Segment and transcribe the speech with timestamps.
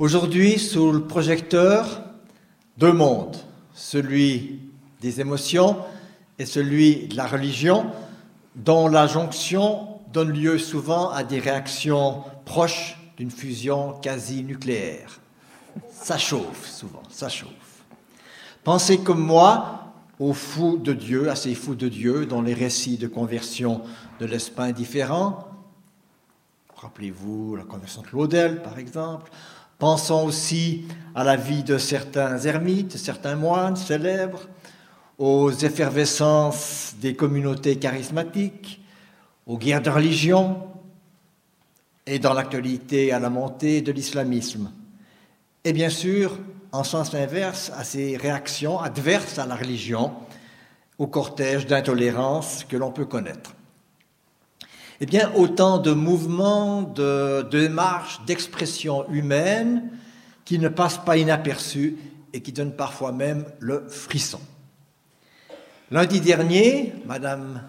[0.00, 2.00] Aujourd'hui, sous le projecteur,
[2.78, 3.36] deux mondes,
[3.74, 4.60] celui
[5.02, 5.76] des émotions
[6.38, 7.84] et celui de la religion,
[8.56, 15.20] dont la jonction donne lieu souvent à des réactions proches d'une fusion quasi nucléaire.
[15.90, 17.84] Ça chauffe souvent, ça chauffe.
[18.64, 22.96] Pensez comme moi aux fous de Dieu, à ces fous de Dieu dont les récits
[22.96, 23.82] de conversion
[24.18, 25.46] ne laissent pas indifférents.
[26.74, 29.30] Rappelez-vous la conversion de Claudel, par exemple.
[29.80, 30.84] Pensons aussi
[31.14, 34.46] à la vie de certains ermites, certains moines célèbres,
[35.16, 38.82] aux effervescences des communautés charismatiques,
[39.46, 40.68] aux guerres de religion,
[42.06, 44.70] et dans l'actualité à la montée de l'islamisme.
[45.64, 46.38] Et bien sûr,
[46.72, 50.12] en sens inverse à ces réactions adverses à la religion,
[50.98, 53.54] au cortège d'intolérance que l'on peut connaître.
[55.02, 59.90] Eh bien, autant de mouvements, de, démarches, d'expressions humaines
[60.44, 61.96] qui ne passent pas inaperçus
[62.34, 64.40] et qui donnent parfois même le frisson.
[65.90, 67.62] Lundi dernier, Madame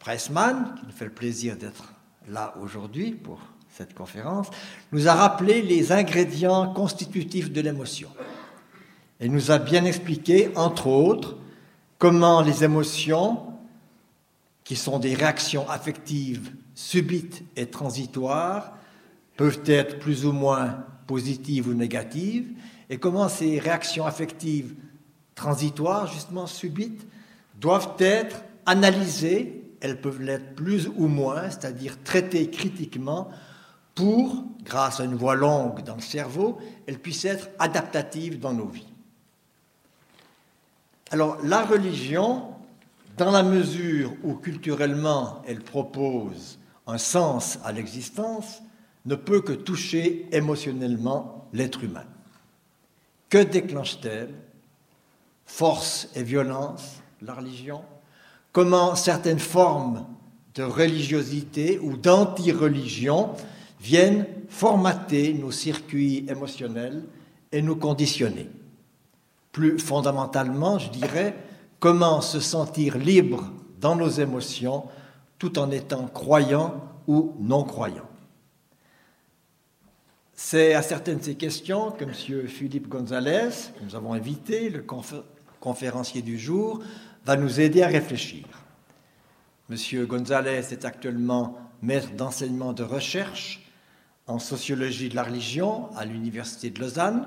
[0.00, 1.92] Pressman, qui nous fait le plaisir d'être
[2.28, 3.38] là aujourd'hui pour
[3.72, 4.48] cette conférence,
[4.90, 8.08] nous a rappelé les ingrédients constitutifs de l'émotion.
[9.20, 11.36] Elle nous a bien expliqué, entre autres,
[11.98, 13.51] comment les émotions,
[14.64, 18.76] qui sont des réactions affectives subites et transitoires,
[19.36, 22.48] peuvent être plus ou moins positives ou négatives,
[22.88, 24.74] et comment ces réactions affectives
[25.34, 27.06] transitoires, justement subites,
[27.58, 33.28] doivent être analysées, elles peuvent l'être plus ou moins, c'est-à-dire traitées critiquement
[33.94, 38.68] pour, grâce à une voie longue dans le cerveau, elles puissent être adaptatives dans nos
[38.68, 38.86] vies.
[41.10, 42.44] Alors la religion,
[43.16, 48.62] dans la mesure où culturellement elle propose un sens à l'existence,
[49.04, 52.04] ne peut que toucher émotionnellement l'être humain.
[53.28, 54.34] Que déclenche-t-elle?
[55.46, 57.82] Force et violence, la religion?
[58.52, 60.06] Comment certaines formes
[60.54, 63.30] de religiosité ou d'anti-religion
[63.80, 67.04] viennent formater nos circuits émotionnels
[67.50, 68.48] et nous conditionner?
[69.50, 71.34] Plus fondamentalement, je dirais,
[71.82, 73.50] comment se sentir libre
[73.80, 74.84] dans nos émotions
[75.40, 78.06] tout en étant croyant ou non croyant.
[80.32, 82.46] C'est à certaines de ces questions que M.
[82.46, 84.86] Philippe Gonzalez, que nous avons invité, le
[85.58, 86.84] conférencier du jour,
[87.24, 88.44] va nous aider à réfléchir.
[89.68, 90.06] M.
[90.06, 93.68] Gonzalez est actuellement maître d'enseignement de recherche
[94.28, 97.26] en sociologie de la religion à l'Université de Lausanne.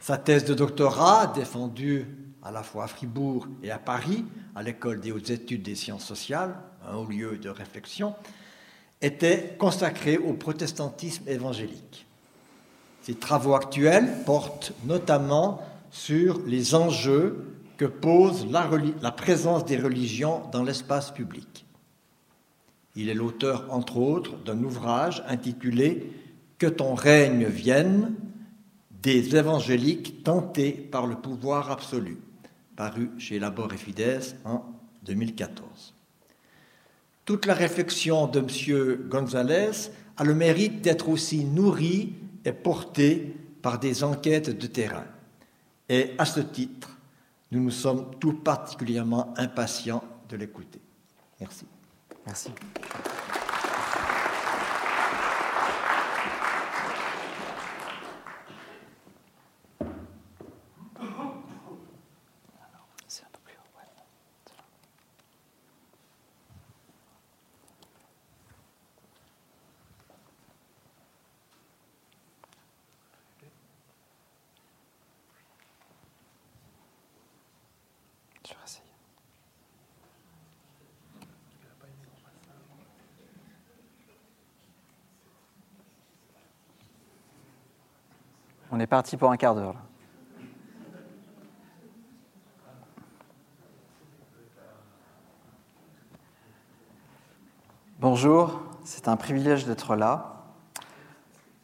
[0.00, 5.00] Sa thèse de doctorat, défendue à la fois à Fribourg et à Paris, à l'École
[5.00, 6.54] des hautes études des sciences sociales,
[6.88, 8.14] un haut lieu de réflexion,
[9.00, 12.06] était consacrée au protestantisme évangélique.
[13.02, 18.68] Ses travaux actuels portent notamment sur les enjeux que pose la,
[19.00, 21.64] la présence des religions dans l'espace public.
[22.96, 26.12] Il est l'auteur, entre autres, d'un ouvrage intitulé
[26.58, 28.14] Que ton règne vienne
[29.02, 32.18] des évangéliques tentés par le pouvoir absolu,
[32.78, 34.64] paru chez Labor et Fides en
[35.02, 35.94] 2014.
[37.24, 39.08] Toute la réflexion de M.
[39.08, 45.06] Gonzalez a le mérite d'être aussi nourrie et portée par des enquêtes de terrain.
[45.88, 46.96] Et à ce titre,
[47.50, 50.80] nous nous sommes tout particulièrement impatients de l'écouter.
[51.40, 51.66] Merci.
[52.26, 52.50] Merci.
[88.70, 89.76] On est parti pour un quart d'heure.
[98.00, 100.44] Bonjour, c'est un privilège d'être là.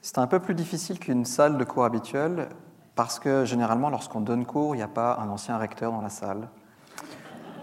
[0.03, 2.49] C'est un peu plus difficile qu'une salle de cours habituelle
[2.94, 6.11] parce que généralement, lorsqu'on donne cours, il n'y a pas un ancien recteur dans la
[6.11, 6.49] salle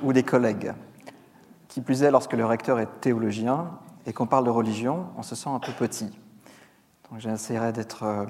[0.02, 0.74] ou des collègues.
[1.68, 3.72] Qui plus est, lorsque le recteur est théologien
[4.06, 6.18] et qu'on parle de religion, on se sent un peu petit.
[7.10, 8.26] Donc j'essaierai d'être euh,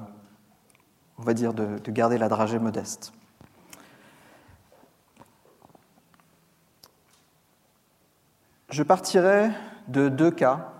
[1.22, 3.12] on va dire, de, garder la dragée modeste.
[8.70, 9.50] Je partirai
[9.86, 10.72] de deux cas,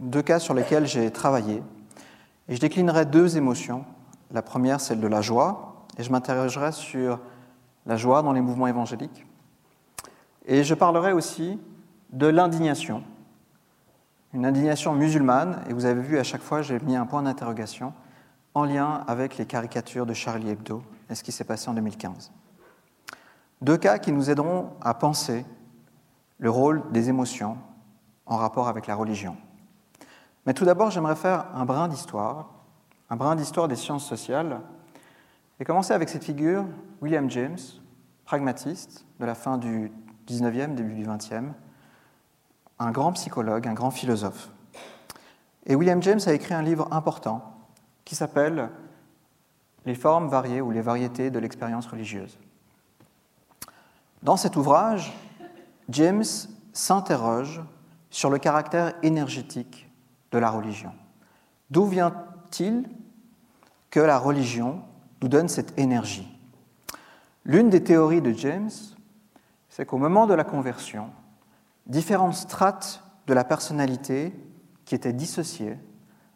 [0.00, 1.62] deux cas sur lesquels j'ai travaillé,
[2.48, 3.84] et je déclinerai deux émotions
[4.32, 7.20] La première, celle de la joie, et je m'interrogerai sur
[7.86, 9.24] la joie dans les mouvements évangéliques.
[10.46, 11.60] Et je parlerai aussi
[12.12, 13.04] de l'indignation,
[14.32, 17.92] une indignation musulmane, et vous avez vu à chaque fois, j'ai mis un point d'interrogation
[18.54, 22.32] en lien avec les caricatures de Charlie Hebdo et ce qui s'est passé en 2015.
[23.60, 25.44] Deux cas qui nous aideront à penser
[26.38, 27.58] le rôle des émotions
[28.26, 29.36] en rapport avec la religion.
[30.46, 32.50] Mais tout d'abord, j'aimerais faire un brin d'histoire,
[33.10, 34.60] un brin d'histoire des sciences sociales,
[35.58, 36.64] et commencer avec cette figure,
[37.00, 37.58] William James,
[38.24, 39.92] pragmatiste de la fin du
[40.28, 41.52] 19e, début du 20e,
[42.78, 44.50] un grand psychologue, un grand philosophe.
[45.66, 47.53] Et William James a écrit un livre important
[48.04, 48.70] qui s'appelle
[49.86, 52.38] Les formes variées ou les variétés de l'expérience religieuse.
[54.22, 55.12] Dans cet ouvrage,
[55.90, 56.24] James
[56.72, 57.62] s'interroge
[58.10, 59.90] sur le caractère énergétique
[60.32, 60.92] de la religion.
[61.70, 62.88] D'où vient-il
[63.90, 64.82] que la religion
[65.20, 66.28] nous donne cette énergie?
[67.44, 68.70] L'une des théories de James,
[69.68, 71.10] c'est qu'au moment de la conversion,
[71.86, 74.34] différentes strates de la personnalité
[74.84, 75.76] qui étaient dissociées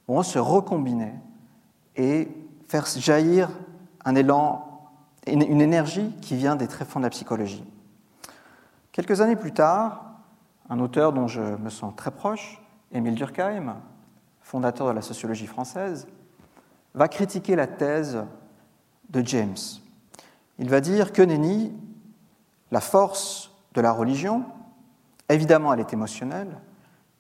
[0.07, 1.15] vont se recombiner
[1.99, 2.29] et
[2.67, 3.51] faire jaillir
[4.07, 4.89] un élan,
[5.27, 7.65] une énergie qui vient des tréfonds de la psychologie.
[8.93, 10.05] Quelques années plus tard,
[10.71, 12.63] un auteur dont je me sens très proche,
[12.93, 13.77] Émile Durkheim,
[14.41, 16.09] fondateur de la sociologie française,
[16.95, 18.25] va critiquer la thèse
[19.11, 19.57] de James
[20.59, 21.73] il va dire que nenni,
[22.71, 24.45] la force de la religion,
[25.29, 26.59] évidemment elle est émotionnelle,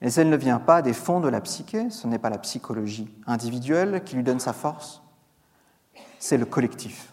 [0.00, 3.08] mais elle ne vient pas des fonds de la psyché, ce n'est pas la psychologie
[3.26, 5.02] individuelle qui lui donne sa force,
[6.18, 7.12] c'est le collectif.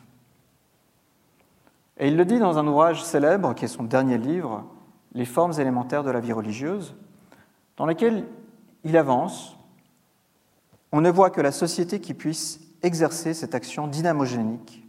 [1.97, 4.65] Et il le dit dans un ouvrage célèbre, qui est son dernier livre,
[5.13, 6.93] Les formes élémentaires de la vie religieuse,
[7.77, 8.25] dans lequel
[8.83, 9.55] il avance,
[10.91, 14.85] on ne voit que la société qui puisse exercer cette action dynamogénique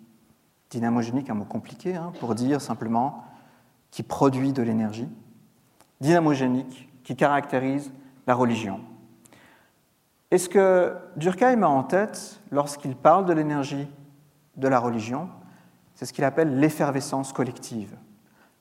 [0.70, 3.24] Dynamogénique, un mot compliqué hein, pour dire simplement
[3.90, 5.08] qui produit de l'énergie.
[6.00, 7.92] Dynamogénique, qui caractérise
[8.26, 8.80] la religion.
[10.32, 13.86] Et ce que Durkheim a en tête lorsqu'il parle de l'énergie
[14.56, 15.28] de la religion,
[15.94, 17.96] c'est ce qu'il appelle l'effervescence collective.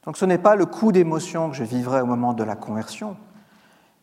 [0.04, 3.18] Donc ce n'est pas le coup d'émotion que je vivrai au moment de la conversion,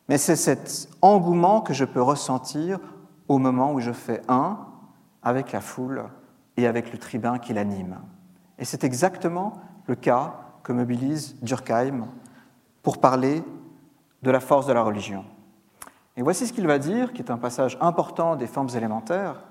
[0.09, 2.81] mais c'est cet engouement que je peux ressentir
[3.29, 4.59] au moment où je fais un
[5.23, 6.03] avec la foule
[6.57, 8.01] et avec le tribun qui l'anime.
[8.59, 9.53] Et c'est exactement
[9.87, 10.35] le cas
[10.65, 12.09] que mobilise Durkheim
[12.83, 13.45] pour parler
[14.23, 15.25] de la force de la religion.
[16.17, 19.45] Et voici ce qu'il va dire, qui est un passage important des formes élémentaires.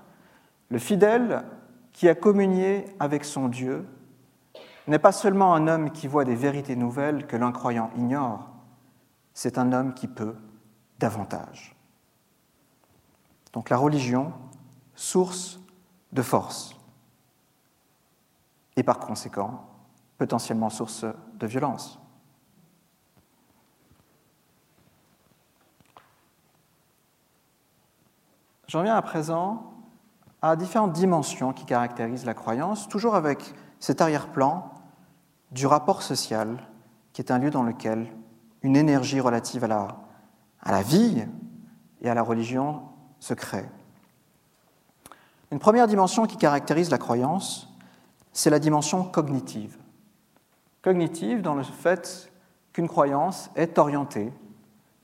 [0.69, 1.43] Le fidèle
[1.91, 3.85] qui a communié avec son Dieu
[4.87, 8.49] n'est pas seulement un homme qui voit des vérités nouvelles que l'incroyant ignore,
[9.33, 10.35] c'est un homme qui peut
[10.99, 11.75] davantage.
[13.53, 14.33] Donc la religion,
[14.95, 15.59] source
[16.11, 16.75] de force
[18.75, 19.65] et par conséquent
[20.17, 22.00] potentiellement source de violence.
[28.71, 29.73] J'en viens à présent
[30.41, 34.71] à différentes dimensions qui caractérisent la croyance, toujours avec cet arrière-plan
[35.51, 36.57] du rapport social,
[37.11, 38.07] qui est un lieu dans lequel
[38.61, 39.87] une énergie relative à la,
[40.61, 41.25] à la vie
[41.99, 42.83] et à la religion
[43.19, 43.69] se crée.
[45.51, 47.67] Une première dimension qui caractérise la croyance,
[48.31, 49.77] c'est la dimension cognitive.
[50.81, 52.31] Cognitive dans le fait
[52.71, 54.31] qu'une croyance est orientée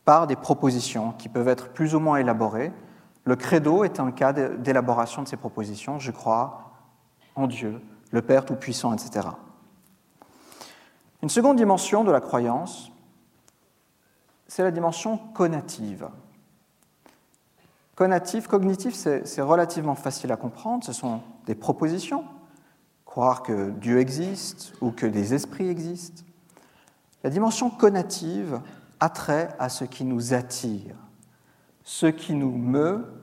[0.05, 2.71] par des propositions qui peuvent être plus ou moins élaborées.
[3.27, 6.00] Le credo est un cas d'élaboration de ces propositions.
[6.00, 6.72] Je crois
[7.36, 7.81] en Dieu,
[8.12, 9.27] le Père Tout-Puissant, etc.
[11.22, 12.89] Une seconde dimension de la croyance,
[14.48, 16.07] c'est la dimension conative.
[17.96, 20.86] Conative, cognitif, c'est relativement facile à comprendre.
[20.86, 22.24] Ce sont des propositions
[23.03, 26.24] croire que Dieu existe ou que des esprits existent.
[27.24, 28.62] La dimension conative
[29.00, 30.96] a trait à ce qui nous attire,
[31.84, 33.16] ce qui nous meut,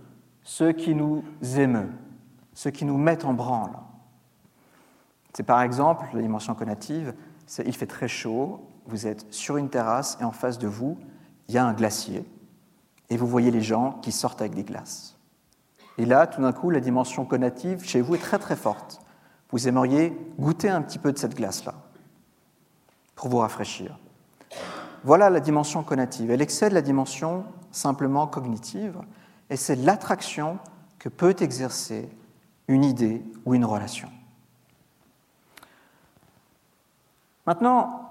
[0.45, 1.25] ce qui nous
[1.57, 1.91] émeut,
[2.53, 3.73] ce qui nous met en branle.
[5.33, 7.15] C'est par exemple la dimension conative,
[7.47, 10.97] c'est il fait très chaud, vous êtes sur une terrasse et en face de vous,
[11.49, 12.25] il y a un glacier
[13.11, 15.19] et vous voyez les gens qui sortent avec des glaces.
[15.99, 19.05] Et là, tout d'un coup, la dimension conative chez vous est très très forte
[19.55, 21.75] vous aimeriez goûter un petit peu de cette glace-là
[23.15, 23.97] pour vous rafraîchir.
[25.05, 26.33] Voilà la dimension conative.
[26.33, 28.99] Elle excède la dimension simplement cognitive
[29.51, 30.59] et c'est l'attraction
[30.99, 32.09] que peut exercer
[32.69, 34.09] une idée ou une relation.
[37.47, 38.11] Maintenant,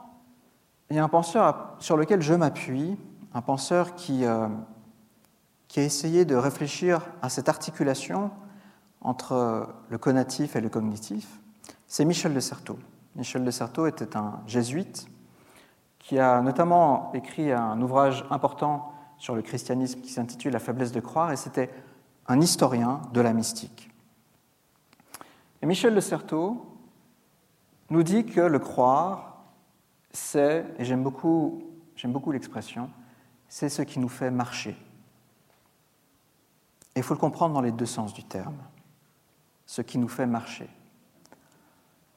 [0.90, 2.98] il y a un penseur sur lequel je m'appuie,
[3.34, 4.48] un penseur qui, euh,
[5.68, 8.30] qui a essayé de réfléchir à cette articulation
[9.02, 11.28] entre le conatif et le cognitif,
[11.88, 12.78] c'est Michel de Certeau.
[13.16, 15.08] Michel de Certeau était un jésuite
[16.00, 18.93] qui a notamment écrit un ouvrage important
[19.24, 21.70] sur le christianisme qui s'intitule La faiblesse de croire, et c'était
[22.28, 23.90] un historien de la mystique.
[25.62, 26.66] Et Michel de Certeau
[27.90, 29.46] nous dit que le croire,
[30.12, 31.64] c'est, et j'aime beaucoup,
[31.96, 32.90] j'aime beaucoup l'expression,
[33.48, 34.76] c'est ce qui nous fait marcher.
[36.94, 38.58] Et il faut le comprendre dans les deux sens du terme.
[39.66, 40.68] Ce qui nous fait marcher.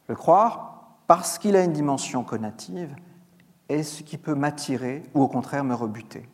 [0.08, 2.96] Le croire, parce qu'il a une dimension conative,
[3.68, 6.28] est ce qui peut m'attirer ou au contraire me rebuter.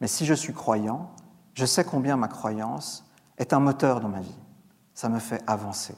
[0.00, 1.10] Mais si je suis croyant,
[1.54, 4.38] je sais combien ma croyance est un moteur dans ma vie.
[4.94, 5.94] Ça me fait avancer.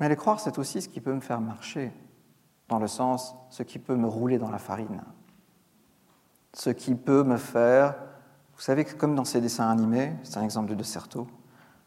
[0.00, 1.92] Mais le croire, c'est aussi ce qui peut me faire marcher,
[2.68, 5.02] dans le sens ce qui peut me rouler dans la farine,
[6.52, 7.94] ce qui peut me faire,
[8.54, 11.26] vous savez que comme dans ces dessins animés, c'est un exemple de De Certeau,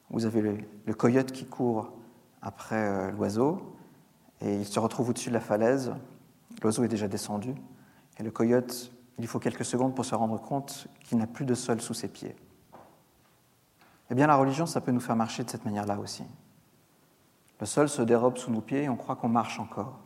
[0.09, 1.93] vous avez le, le coyote qui court
[2.41, 3.75] après euh, l'oiseau,
[4.41, 5.93] et il se retrouve au-dessus de la falaise,
[6.61, 7.53] l'oiseau est déjà descendu,
[8.17, 11.53] et le coyote, il faut quelques secondes pour se rendre compte qu'il n'a plus de
[11.53, 12.35] sol sous ses pieds.
[14.09, 16.23] Eh bien, la religion, ça peut nous faire marcher de cette manière-là aussi.
[17.59, 19.99] Le sol se dérobe sous nos pieds et on croit qu'on marche encore.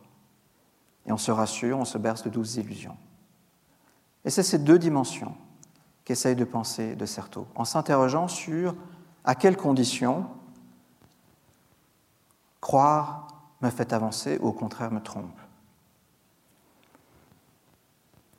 [1.06, 2.96] Et on se rassure, on se berce de douces illusions.
[4.24, 5.34] Et c'est ces deux dimensions
[6.04, 8.74] qu'essaye de penser de Certeau, en s'interrogeant sur
[9.24, 10.26] à quelles conditions
[12.60, 13.26] croire
[13.60, 15.40] me fait avancer ou au contraire me trompe.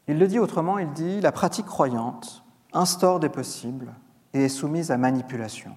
[0.07, 3.93] Il le dit autrement, il dit la pratique croyante instaure des possibles
[4.33, 5.75] et est soumise à manipulation.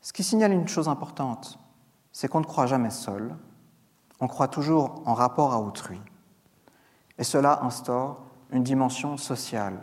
[0.00, 1.58] Ce qui signale une chose importante,
[2.12, 3.34] c'est qu'on ne croit jamais seul,
[4.20, 6.00] on croit toujours en rapport à autrui.
[7.18, 9.78] Et cela instaure une dimension sociale.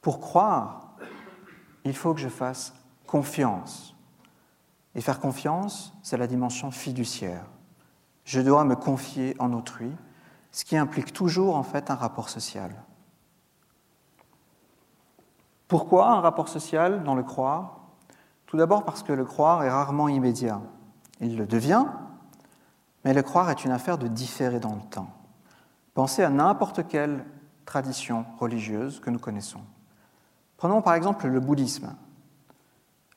[0.00, 0.94] Pour croire,
[1.84, 2.74] il faut que je fasse
[3.06, 3.94] confiance.
[4.94, 7.44] Et faire confiance, c'est la dimension fiduciaire.
[8.24, 9.92] Je dois me confier en autrui,
[10.52, 12.74] ce qui implique toujours en fait un rapport social.
[15.68, 17.80] Pourquoi un rapport social dans le croire?
[18.46, 20.60] Tout d'abord parce que le croire est rarement immédiat.
[21.20, 21.84] Il le devient,
[23.04, 25.10] mais le croire est une affaire de différer dans le temps.
[25.94, 27.24] Pensez à n'importe quelle
[27.64, 29.60] tradition religieuse que nous connaissons.
[30.56, 31.94] Prenons par exemple le bouddhisme.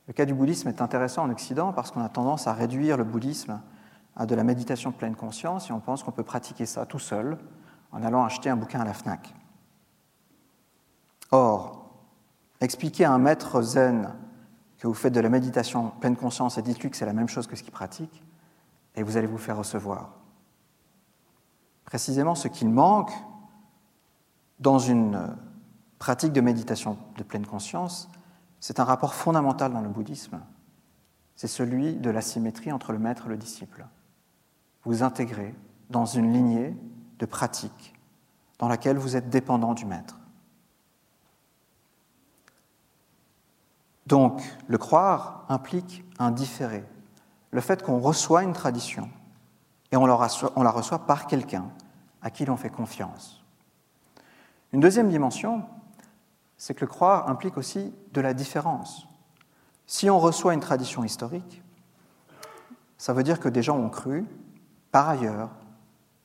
[0.07, 3.03] Le cas du bouddhisme est intéressant en Occident parce qu'on a tendance à réduire le
[3.03, 3.59] bouddhisme
[4.15, 7.37] à de la méditation pleine conscience et on pense qu'on peut pratiquer ça tout seul
[7.91, 9.33] en allant acheter un bouquin à la FNAC.
[11.31, 11.83] Or,
[12.63, 14.13] Expliquez à un maître zen
[14.77, 17.45] que vous faites de la méditation pleine conscience et dites-lui que c'est la même chose
[17.45, 18.23] que ce qu'il pratique,
[18.95, 20.13] et vous allez vous faire recevoir.
[21.83, 23.11] Précisément ce qu'il manque
[24.59, 25.35] dans une
[25.99, 28.09] pratique de méditation de pleine conscience,
[28.61, 30.39] c'est un rapport fondamental dans le bouddhisme.
[31.35, 33.85] C'est celui de la symétrie entre le maître et le disciple.
[34.85, 35.55] Vous intégrez
[35.89, 36.75] dans une lignée
[37.19, 37.93] de pratique
[38.59, 40.19] dans laquelle vous êtes dépendant du maître.
[44.07, 46.83] Donc, le croire implique un différé.
[47.51, 49.09] Le fait qu'on reçoit une tradition
[49.91, 51.69] et on la reçoit, par quelqu'un
[52.21, 53.43] à qui l'on fait confiance.
[54.71, 55.63] Une deuxième dimension,
[56.57, 59.07] c'est que le croire implique aussi de la différence.
[59.85, 61.61] Si on reçoit une tradition historique,
[62.97, 64.25] ça veut dire que des gens ont cru
[64.93, 65.49] par ailleurs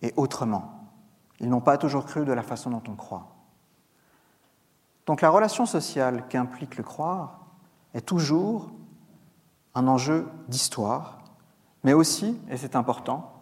[0.02, 0.92] et autrement.
[1.40, 3.26] Ils n'ont pas toujours cru de la façon dont on croit.
[5.06, 7.46] Donc la relation sociale qu'implique le croire
[7.94, 8.70] est toujours
[9.74, 11.18] un enjeu d'histoire,
[11.82, 13.32] mais aussi, et c'est important,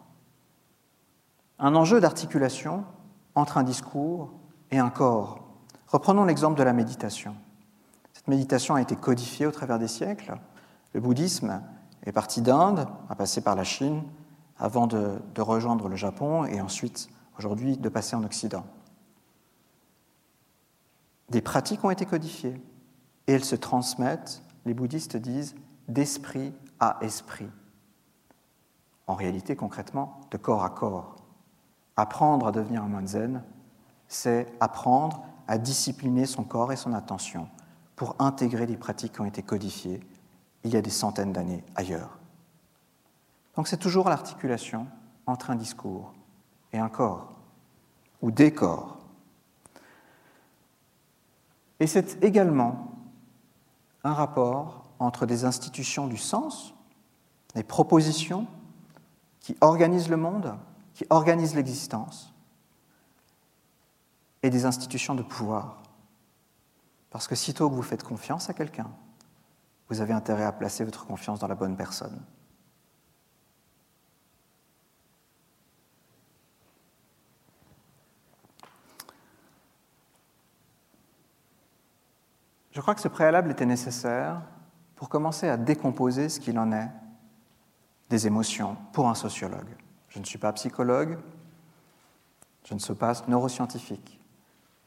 [1.59, 2.85] un enjeu d'articulation
[3.35, 4.30] entre un discours
[4.71, 5.40] et un corps.
[5.88, 7.35] Reprenons l'exemple de la méditation.
[8.12, 10.37] Cette méditation a été codifiée au travers des siècles.
[10.92, 11.62] Le bouddhisme
[12.04, 14.04] est parti d'Inde, a passé par la Chine,
[14.59, 17.09] avant de, rejoindre le Japon et ensuite,
[17.39, 18.65] aujourd'hui, de passer en Occident.
[21.29, 22.61] Des pratiques ont été codifiées
[23.27, 25.55] et elles se transmettent, les bouddhistes disent,
[25.89, 27.49] d'esprit à esprit.
[29.07, 31.17] En réalité, concrètement, de corps à corps.
[31.97, 33.43] Apprendre à devenir un moine zen,
[34.09, 37.49] c'est apprendre à discipliner son corps et son attention
[37.95, 40.01] pour intégrer les pratiques qui ont été codifiées
[40.65, 42.16] il y a des centaines d'années ailleurs.
[43.57, 44.87] Donc c'est toujours l'articulation
[45.27, 46.13] entre un discours
[46.73, 47.33] et un corps,
[48.21, 48.99] ou des corps.
[51.81, 52.93] Et c'est également
[54.05, 56.75] un rapport entre des institutions du sens,
[57.55, 58.47] des propositions
[59.41, 60.55] qui organisent le monde,
[60.95, 62.33] qui organisent l'existence,
[64.43, 65.83] et des institutions de pouvoir.
[67.11, 68.91] Parce que sitôt que vous faites confiance à quelqu'un,
[69.89, 72.23] vous avez intérêt à placer votre confiance dans la bonne personne.
[82.76, 84.42] Je crois que ce préalable était nécessaire
[84.97, 86.90] pour commencer à décomposer ce qu'il en est
[88.11, 89.75] des émotions pour un sociologue.
[90.11, 91.16] Je ne suis pas psychologue,
[92.66, 94.21] je ne suis pas neuroscientifique.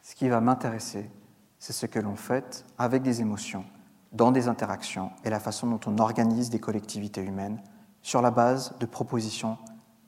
[0.03, 1.09] Ce qui va m'intéresser,
[1.57, 3.65] c'est ce que l'on fait avec des émotions,
[4.11, 7.59] dans des interactions et la façon dont on organise des collectivités humaines
[8.03, 9.57] sur la base de propositions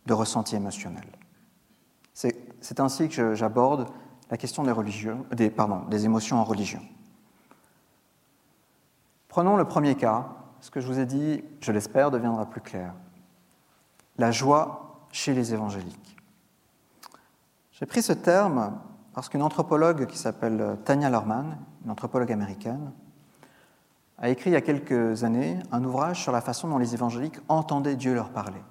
[0.06, 1.18] de ressentis émotionnels.
[2.14, 3.88] C'est ainsi que j'aborde
[4.30, 6.82] la question des, émotions en religion.
[9.32, 10.28] Prenons le premier cas.
[10.60, 12.94] Ce que je vous ai dit, je l'espère, deviendra plus clair.
[14.18, 16.18] La joie chez les évangéliques.
[17.72, 18.78] J'ai pris ce terme
[19.14, 22.92] parce qu'une anthropologue qui s'appelle Tanya Lorman, une anthropologue américaine,
[24.18, 27.40] a écrit il y a quelques années un ouvrage sur la façon dont les évangéliques
[27.48, 28.62] entendaient Dieu leur parler.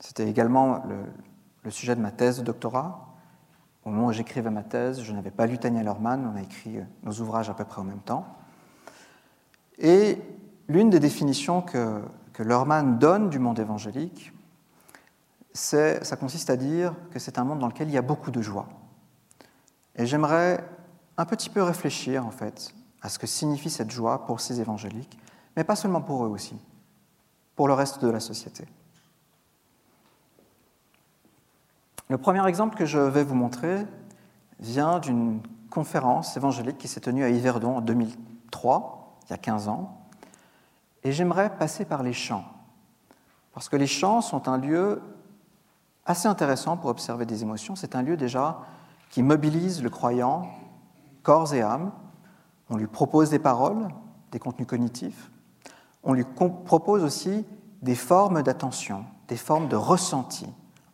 [0.00, 0.82] C'était également
[1.62, 3.08] le, sujet de ma thèse de doctorat.
[3.86, 6.76] Au moment où j'écrivais ma thèse, je n'avais pas lu Tanya Lorman, on a écrit
[7.04, 8.26] nos ouvrages à peu près en même temps.
[9.78, 10.18] Et
[10.68, 12.02] l'une des définitions que,
[12.32, 14.32] que Lerman donne du monde évangélique,
[15.54, 18.42] ça consiste à dire que c'est un monde dans lequel il y a beaucoup de
[18.42, 18.66] joie.
[19.96, 20.64] Et j'aimerais
[21.16, 25.18] un petit peu réfléchir, en fait, à ce que signifie cette joie pour ces évangéliques,
[25.56, 26.56] mais pas seulement pour eux aussi,
[27.54, 28.66] pour le reste de la société.
[32.08, 33.86] Le premier exemple que je vais vous montrer
[34.58, 35.40] vient d'une
[35.70, 39.98] conférence évangélique qui s'est tenue à Yverdon en 2003 il y a 15 ans,
[41.02, 42.44] et j'aimerais passer par les chants,
[43.52, 45.02] parce que les chants sont un lieu
[46.06, 47.76] assez intéressant pour observer des émotions.
[47.76, 48.60] C'est un lieu déjà
[49.10, 50.48] qui mobilise le croyant
[51.22, 51.92] corps et âme.
[52.70, 53.88] On lui propose des paroles,
[54.32, 55.30] des contenus cognitifs.
[56.02, 57.46] On lui propose aussi
[57.82, 60.46] des formes d'attention, des formes de ressenti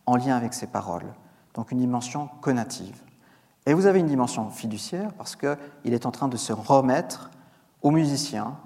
[0.06, 1.06] en lien avec ces paroles,
[1.54, 3.00] donc une dimension conative.
[3.66, 7.30] Et vous avez une dimension fiduciaire parce qu'il est en train de se remettre
[7.82, 8.56] aux musiciens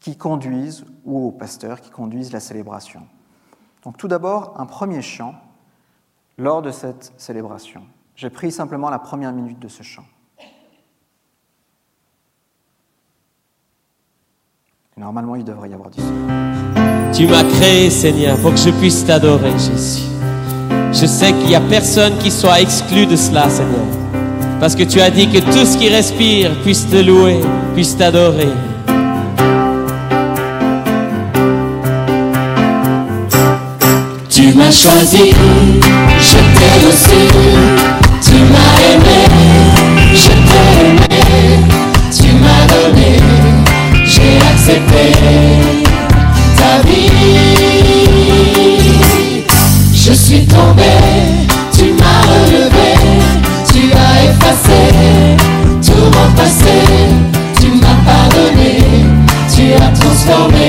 [0.00, 3.06] qui conduisent, ou aux pasteurs qui conduisent la célébration.
[3.84, 5.34] Donc tout d'abord, un premier chant
[6.36, 7.82] lors de cette célébration.
[8.14, 10.04] J'ai pris simplement la première minute de ce chant.
[14.98, 16.12] normalement, il devrait y avoir du son.
[17.14, 20.08] Tu m'as créé, Seigneur, pour que je puisse t'adorer, Jésus.
[20.92, 24.07] Je sais qu'il n'y a personne qui soit exclu de cela, Seigneur.
[24.60, 27.40] Parce que tu as dit que tout ce qui respire puisse te louer,
[27.74, 28.48] puisse t'adorer.
[34.28, 35.32] Tu m'as choisi,
[36.20, 37.20] je t'ai reçu,
[38.20, 39.20] tu m'as aimé,
[40.12, 41.22] je t'ai aimé,
[42.14, 43.20] tu m'as donné,
[44.04, 45.12] j'ai accepté
[46.56, 47.47] ta vie.
[54.58, 55.36] As effacé
[55.82, 56.78] tout passé,
[57.60, 59.04] tu m'as pardonné,
[59.54, 60.67] tu as transformé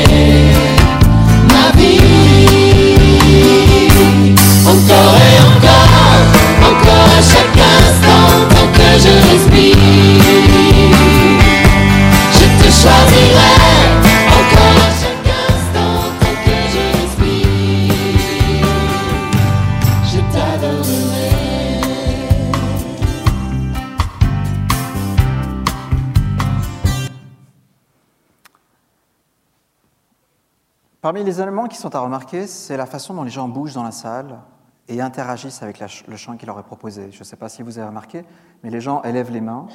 [31.29, 33.91] Les éléments qui sont à remarquer, c'est la façon dont les gens bougent dans la
[33.91, 34.39] salle
[34.87, 37.11] et interagissent avec le chant qui leur est proposé.
[37.11, 38.25] Je ne sais pas si vous avez remarqué,
[38.63, 39.67] mais les gens élèvent les mains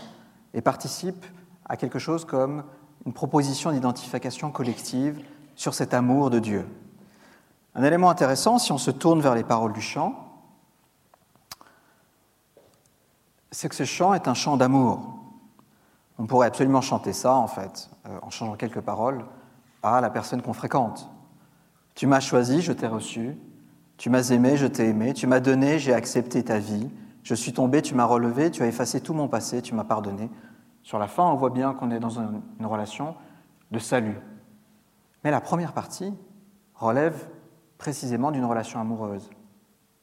[0.53, 1.25] et participent
[1.65, 2.65] à quelque chose comme
[3.07, 6.67] une proposition d'identification collective sur cet amour de Dieu.
[7.77, 10.43] Un élément intéressant, si on se tourne vers les paroles du chant,
[13.53, 15.07] c'est que ce chant est un chant d'amour.
[16.19, 19.25] On pourrait absolument chanter ça, en fait, euh, en changeant quelques paroles,
[19.85, 21.09] à la personne qu'on fréquente.
[21.95, 23.37] Tu m'as choisi, je t'ai reçu.
[23.97, 25.15] Tu m'as aimé, je t'ai aimé.
[25.15, 26.91] Tu m'as donné, j'ai accepté ta vie.
[27.23, 30.31] Je suis tombé, tu m'as relevé, tu as effacé tout mon passé, tu m'as pardonné.
[30.83, 33.15] Sur la fin, on voit bien qu'on est dans une, relation
[33.71, 34.19] de salut.
[35.25, 36.13] Mais la première partie
[36.75, 37.29] relève
[37.79, 39.31] précisément d'une relation amoureuse,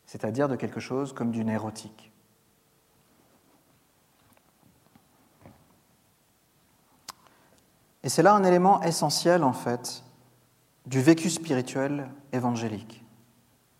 [0.05, 2.11] c'est-à-dire de quelque chose comme d'une érotique.
[8.03, 10.03] Et c'est là un élément essentiel, en fait,
[10.85, 13.03] du vécu spirituel évangélique.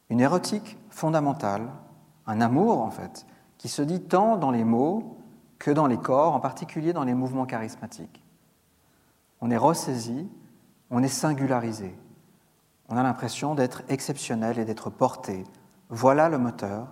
[0.09, 1.69] Une érotique fondamentale,
[2.27, 3.25] un amour, en fait,
[3.57, 5.17] qui se dit tant dans les mots
[5.59, 8.23] que dans les corps, en particulier dans les mouvements charismatiques.
[9.41, 10.27] On est ressaisi
[10.89, 11.95] On est singularisé.
[12.89, 15.45] On a l'impression d'être exceptionnel et d'être porté.
[15.89, 16.89] Voilà le moteur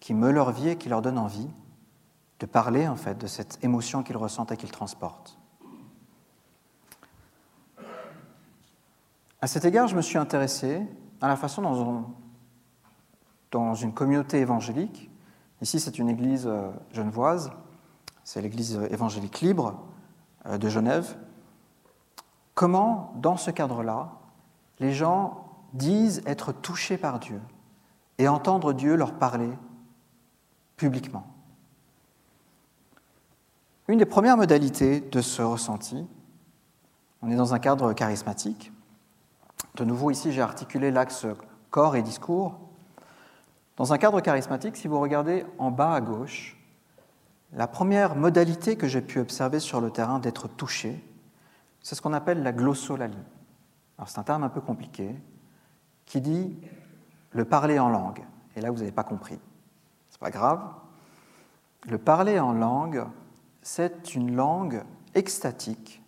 [0.00, 1.50] qui meut leur vie et qui leur donne envie
[2.40, 5.38] de parler en fait de cette émotion qu'ils ressentent et qu'ils transportent.
[9.42, 10.86] À cet égard, je me suis intéressé
[11.20, 12.04] à la façon dont
[13.50, 15.10] dans une communauté évangélique,
[15.60, 17.50] ici c'est une église euh, genevoise,
[18.22, 19.82] c'est l'église évangélique libre
[20.46, 21.16] euh, de Genève,
[22.54, 24.12] comment dans ce cadre-là,
[24.78, 27.40] les gens disent être touchés par Dieu
[28.18, 29.50] et entendre Dieu leur parler
[30.76, 31.26] publiquement.
[33.88, 36.06] Une des premières modalités de ce ressenti,
[37.22, 38.72] on est dans un cadre charismatique,
[39.74, 41.26] de nouveau, ici, j'ai articulé l'axe
[41.70, 42.58] corps et discours.
[43.76, 46.58] Dans un cadre charismatique, si vous regardez en bas à gauche,
[47.54, 51.02] la première modalité que j'ai pu observer sur le terrain d'être touché,
[51.82, 53.16] c'est ce qu'on appelle la glossolalie.
[53.96, 55.14] Alors c'est un terme un peu compliqué
[56.04, 56.54] qui dit
[57.30, 58.22] le parler en langue.
[58.56, 59.38] Et là, vous n'avez pas compris.
[60.10, 60.60] C'est pas grave.
[61.88, 63.04] Le parler en langue,
[63.62, 64.82] c'est une langue
[65.14, 66.02] extatique,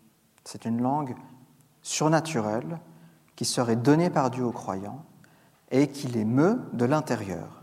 [0.44, 1.14] c'est une langue
[1.83, 2.79] surnaturelle
[3.37, 5.05] qui serait donné par Dieu aux croyants
[5.70, 7.62] et qui les meut de l'intérieur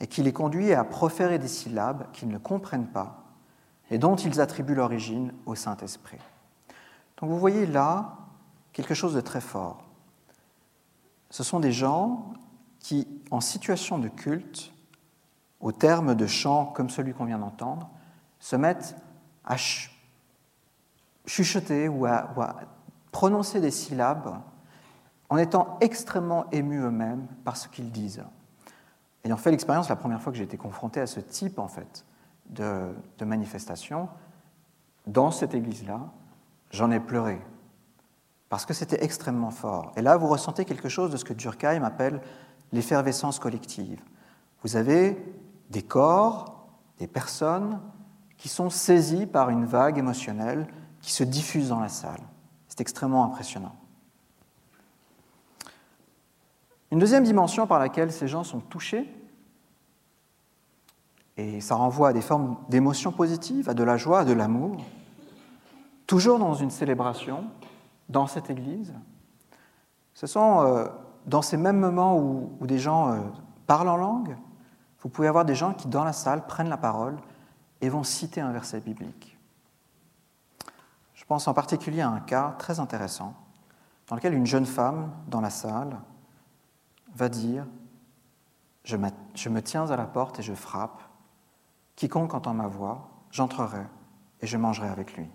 [0.00, 3.24] et qui les conduit à proférer des syllabes qu'ils ne comprennent pas
[3.90, 6.18] et dont ils attribuent l'origine au Saint-Esprit.
[7.18, 8.16] Donc vous voyez là
[8.72, 9.84] quelque chose de très fort.
[11.30, 12.32] Ce sont des gens
[12.80, 14.72] qui, en situation de culte,
[15.60, 17.88] au terme de chants comme celui qu'on vient d'entendre,
[18.40, 18.96] se mettent
[19.44, 19.56] à
[21.26, 22.56] chuchoter ou à, ou à
[23.12, 24.40] prononcer des syllabes
[25.32, 28.22] en étant extrêmement émus eux-mêmes par ce qu'ils disent.
[29.24, 32.04] Ayant fait l'expérience la première fois que j'ai été confronté à ce type en fait
[32.50, 34.10] de, de manifestation,
[35.06, 36.00] dans cette église-là,
[36.70, 37.40] j'en ai pleuré
[38.50, 39.92] parce que c'était extrêmement fort.
[39.96, 42.20] Et là, vous ressentez quelque chose de ce que Durkheim appelle
[42.70, 44.02] l'effervescence collective.
[44.62, 45.16] Vous avez
[45.70, 46.68] des corps,
[46.98, 47.80] des personnes
[48.36, 50.66] qui sont saisis par une vague émotionnelle
[51.00, 52.20] qui se diffuse dans la salle.
[52.68, 53.72] C'est extrêmement impressionnant.
[56.92, 59.10] Une deuxième dimension par laquelle ces gens sont touchés,
[61.38, 64.76] et ça renvoie à des formes d'émotions positives, à de la joie, à de l'amour,
[66.06, 67.46] toujours dans une célébration,
[68.10, 68.92] dans cette église,
[70.12, 70.86] ce sont euh,
[71.24, 73.20] dans ces mêmes moments où, des gens euh,
[73.66, 74.36] parlent en langue,
[75.00, 77.16] vous pouvez avoir des gens qui, dans la salle, prennent la parole
[77.80, 79.38] et vont citer un verset biblique.
[81.14, 83.32] Je pense en particulier à un cas très intéressant
[84.08, 85.96] dans lequel une jeune femme dans la salle
[87.14, 87.66] va dire
[88.84, 91.00] je, me tiens à la porte et je frappe.
[91.96, 93.84] Quiconque entend ma voix, j'entrerai
[94.40, 95.26] et je mangerai avec lui.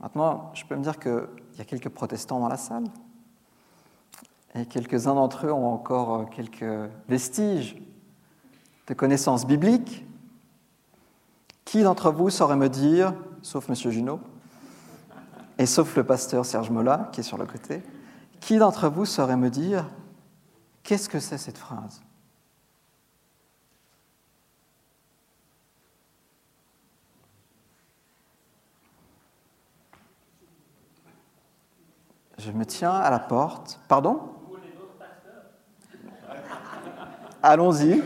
[0.00, 2.84] Maintenant, je peux me dire qu'il y a quelques protestants dans la salle,
[4.54, 7.76] et quelques-uns d'entre eux ont encore quelques vestiges
[8.86, 10.04] de connaissances bibliques.
[11.64, 13.74] Qui d'entre vous saurait me dire, sauf M.
[13.74, 14.20] Junot,
[15.58, 17.82] et sauf le pasteur Serge Mola, qui est sur le côté,
[18.46, 19.90] qui d'entre vous saurait me dire
[20.84, 22.00] qu'est-ce que c'est cette phrase?
[32.38, 33.80] Je me tiens à la porte.
[33.88, 34.32] Pardon?
[37.42, 38.00] Allons-y.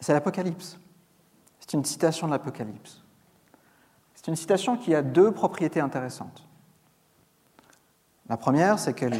[0.00, 0.76] C'est l'Apocalypse.
[1.60, 3.00] C'est une citation de l'Apocalypse.
[4.16, 6.45] C'est une citation qui a deux propriétés intéressantes.
[8.28, 9.18] La première, c'est qu'elle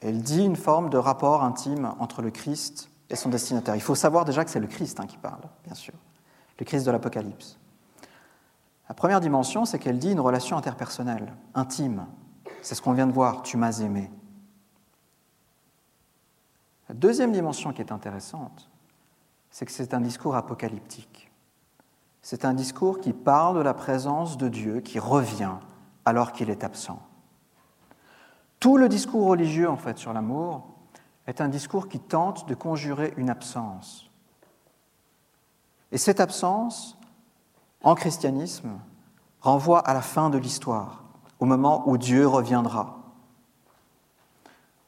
[0.00, 3.76] elle dit une forme de rapport intime entre le Christ et son destinataire.
[3.76, 5.94] Il faut savoir déjà que c'est le Christ hein, qui parle, bien sûr,
[6.58, 7.58] le Christ de l'Apocalypse.
[8.88, 12.06] La première dimension, c'est qu'elle dit une relation interpersonnelle, intime.
[12.62, 14.10] C'est ce qu'on vient de voir, tu m'as aimé.
[16.88, 18.68] La deuxième dimension qui est intéressante,
[19.50, 21.30] c'est que c'est un discours apocalyptique.
[22.22, 25.54] C'est un discours qui parle de la présence de Dieu qui revient
[26.04, 27.00] alors qu'il est absent.
[28.60, 30.68] Tout le discours religieux, en fait, sur l'amour
[31.26, 34.10] est un discours qui tente de conjurer une absence.
[35.92, 36.98] Et cette absence,
[37.82, 38.78] en christianisme,
[39.40, 41.04] renvoie à la fin de l'histoire,
[41.40, 42.98] au moment où Dieu reviendra.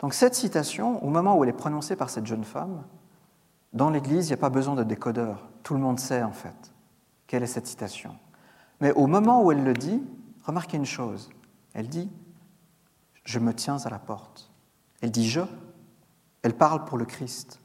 [0.00, 2.82] Donc cette citation, au moment où elle est prononcée par cette jeune femme,
[3.72, 5.48] dans l'Église, il n'y a pas besoin de décodeur.
[5.62, 6.72] Tout le monde sait, en fait,
[7.26, 8.14] quelle est cette citation.
[8.80, 10.02] Mais au moment où elle le dit,
[10.44, 11.30] remarquez une chose.
[11.72, 12.11] Elle dit
[13.24, 14.50] je me tiens à la porte.
[15.00, 15.40] Elle dit je.
[16.42, 17.61] Elle parle pour le Christ.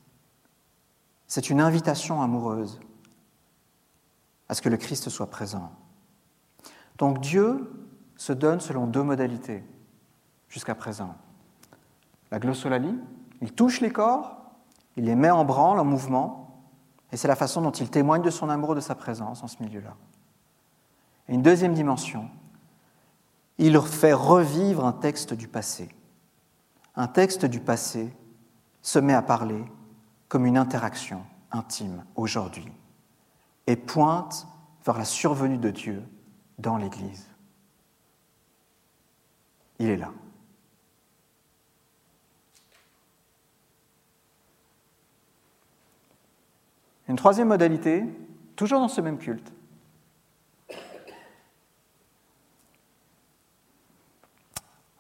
[1.27, 2.79] C'est une invitation amoureuse
[4.49, 5.71] à ce que le Christ soit présent.
[6.97, 7.69] Donc Dieu
[8.15, 9.63] se donne selon deux modalités
[10.47, 11.15] jusqu'à présent.
[12.31, 12.97] La glossolalie,
[13.41, 14.37] il touche les corps,
[14.95, 16.47] il les met en branle, en mouvement,
[17.11, 19.61] et c'est la façon dont il témoigne de son amour, de sa présence en ce
[19.61, 19.95] milieu-là.
[21.29, 22.29] Et une deuxième dimension,
[23.57, 25.89] il fait revivre un texte du passé.
[26.95, 28.11] Un texte du passé
[28.81, 29.63] se met à parler
[30.27, 32.71] comme une interaction intime aujourd'hui
[33.65, 34.47] et pointe
[34.85, 36.03] vers la survenue de Dieu
[36.57, 37.27] dans l'Église.
[39.79, 40.11] Il est là.
[47.07, 48.03] Une troisième modalité,
[48.55, 49.53] toujours dans ce même culte.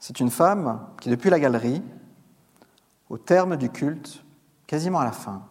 [0.07, 1.83] C'est une femme qui, depuis la galerie,
[3.09, 4.23] au terme du culte,
[4.65, 5.45] quasiment à la fin,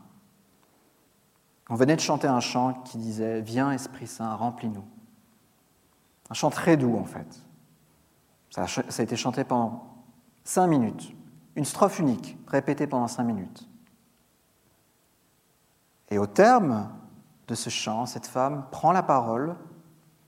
[1.69, 4.87] on venait de chanter un chant qui disait Viens Esprit Saint, remplis-nous.
[6.31, 7.27] Un chant très doux en fait.
[8.49, 9.95] Ça a, été chanté pendant
[10.43, 11.15] cinq minutes,
[11.55, 13.69] une strophe unique, répétée pendant cinq minutes.
[16.09, 16.89] Et au terme
[17.47, 19.55] de ce chant, cette femme prend la parole,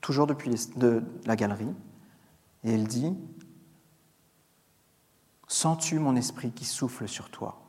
[0.01, 1.73] toujours depuis de la galerie,
[2.63, 3.17] et elle dit
[5.49, 7.59] Sens-tu mon esprit qui souffle sur toi?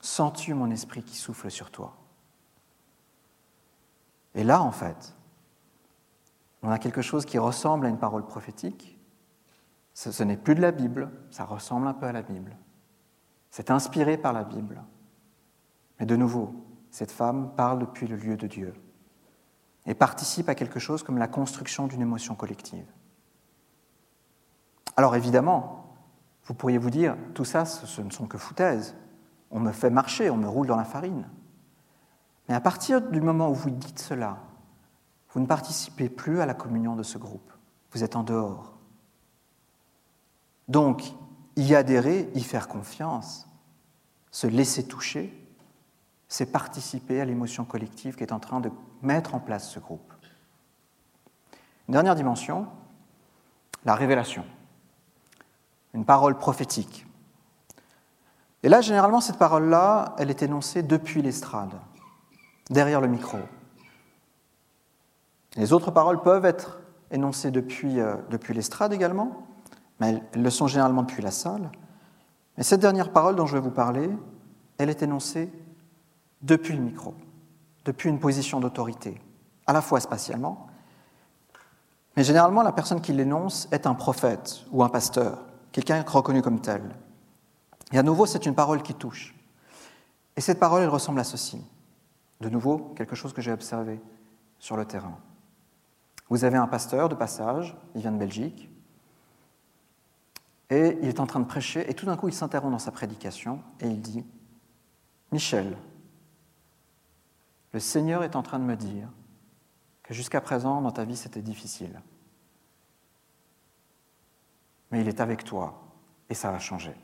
[0.00, 1.96] Sens-tu mon esprit qui souffle sur toi?
[4.34, 5.14] Et là, en fait,
[6.62, 8.98] on a quelque chose qui ressemble à une parole prophétique.
[9.94, 12.54] Ce, n'est plus de la Bible, ça ressemble un peu à la Bible.
[13.50, 14.82] C'est inspiré par la Bible.
[15.98, 18.74] Mais de nouveau, cette femme parle depuis le lieu de Dieu
[19.86, 22.86] et participe à quelque chose comme la construction d'une émotion collective.
[24.96, 25.94] Alors évidemment,
[26.44, 28.94] vous pourriez vous dire, tout ça, ce ne sont que foutaises
[29.54, 31.28] on me fait marcher, on me roule dans la farine.
[32.48, 34.38] Mais à partir du moment où vous dites cela,
[35.30, 37.52] vous ne participez plus à la communion de ce groupe.
[37.92, 38.74] Vous êtes en dehors.
[40.66, 41.04] Donc,
[41.54, 43.48] y adhérer, y faire confiance,
[44.32, 45.32] se laisser toucher,
[46.26, 50.12] c'est participer à l'émotion collective qui est en train de mettre en place ce groupe.
[51.86, 52.66] Une dernière dimension,
[53.84, 54.44] la révélation.
[55.94, 57.06] Une parole prophétique.
[58.62, 61.74] Et là, généralement, cette parole-là, elle est énoncée depuis l'estrade,
[62.70, 63.38] derrière le micro.
[65.56, 66.80] Les autres paroles peuvent être
[67.10, 68.16] énoncées depuis, euh,
[68.48, 69.46] l'estrade également,
[70.00, 71.70] mais elles le sont généralement depuis la salle.
[72.56, 74.10] Mais cette dernière parole dont je vais vous parler,
[74.78, 75.52] elle est énoncée
[76.42, 77.14] depuis le micro,
[77.84, 79.20] depuis une position d'autorité,
[79.66, 80.66] à la fois spatialement,
[82.16, 86.60] mais généralement la personne qui l'énonce est un prophète ou un pasteur, quelqu'un reconnu comme
[86.60, 86.82] tel.
[87.92, 89.34] Et à nouveau, c'est une parole qui touche.
[90.36, 91.60] Et cette parole, elle ressemble à ceci.
[92.40, 94.00] De nouveau, quelque chose que j'ai observé
[94.60, 95.18] sur le terrain.
[96.30, 98.70] Vous avez un pasteur de passage, il vient de Belgique,
[100.70, 102.92] et il est en train de prêcher, et tout d'un coup, il s'interrompt dans sa
[102.92, 104.24] prédication, et il dit,
[105.32, 105.76] Michel,
[107.72, 109.08] le Seigneur est en train de me dire
[110.04, 112.00] que jusqu'à présent, dans ta vie, c'était difficile.
[114.94, 115.82] Mais il est avec toi,
[116.30, 116.94] et ça va changer.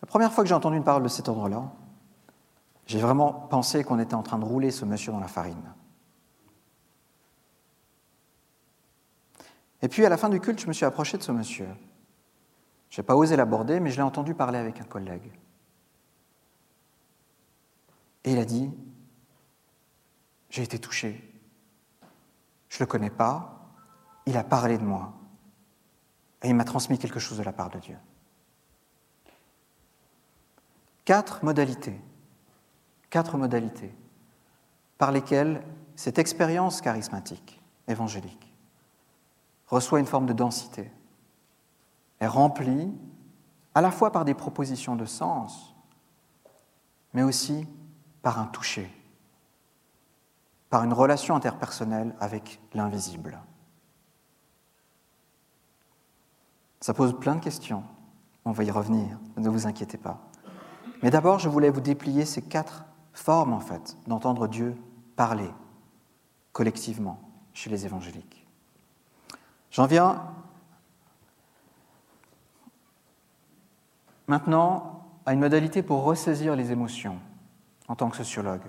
[0.00, 1.68] La première fois que j'ai entendu une parole de cet ordre-là,
[2.86, 5.74] j'ai vraiment pensé qu'on était en train de rouler ce monsieur dans la farine.
[9.82, 11.66] Et puis à la fin du culte, je me suis approché de ce monsieur.
[12.88, 15.32] Je n'ai pas osé l'aborder, mais je l'ai entendu parler avec un collègue.
[18.22, 18.70] Et il a dit,
[20.50, 21.34] j'ai été touché.
[22.68, 23.55] Je ne le connais pas,
[24.26, 25.12] il a parlé de moi.
[26.42, 27.96] Et il m'a transmis quelque chose de la part de Dieu
[31.06, 31.98] quatre modalités,
[33.08, 33.94] quatre modalités
[34.98, 35.62] par lesquelles
[35.94, 38.52] cette expérience charismatique, évangélique,
[39.68, 40.90] reçoit une forme de densité,
[42.20, 42.92] est remplie
[43.74, 45.74] à la fois par des propositions de sens,
[47.14, 47.66] mais aussi
[48.20, 48.90] par un toucher,
[50.70, 53.38] par une relation interpersonnelle avec l'invisible.
[56.86, 57.82] Ça pose plein de questions,
[58.44, 60.20] on va y revenir, ne vous inquiétez pas.
[61.02, 64.76] Mais d'abord, je voulais vous déplier ces quatre formes, en fait, d'entendre Dieu
[65.16, 65.50] parler
[66.52, 67.18] collectivement
[67.52, 68.46] chez les évangéliques.
[69.72, 70.22] J'en viens
[74.28, 77.18] maintenant à une modalité pour ressaisir les émotions
[77.88, 78.62] en tant que sociologue.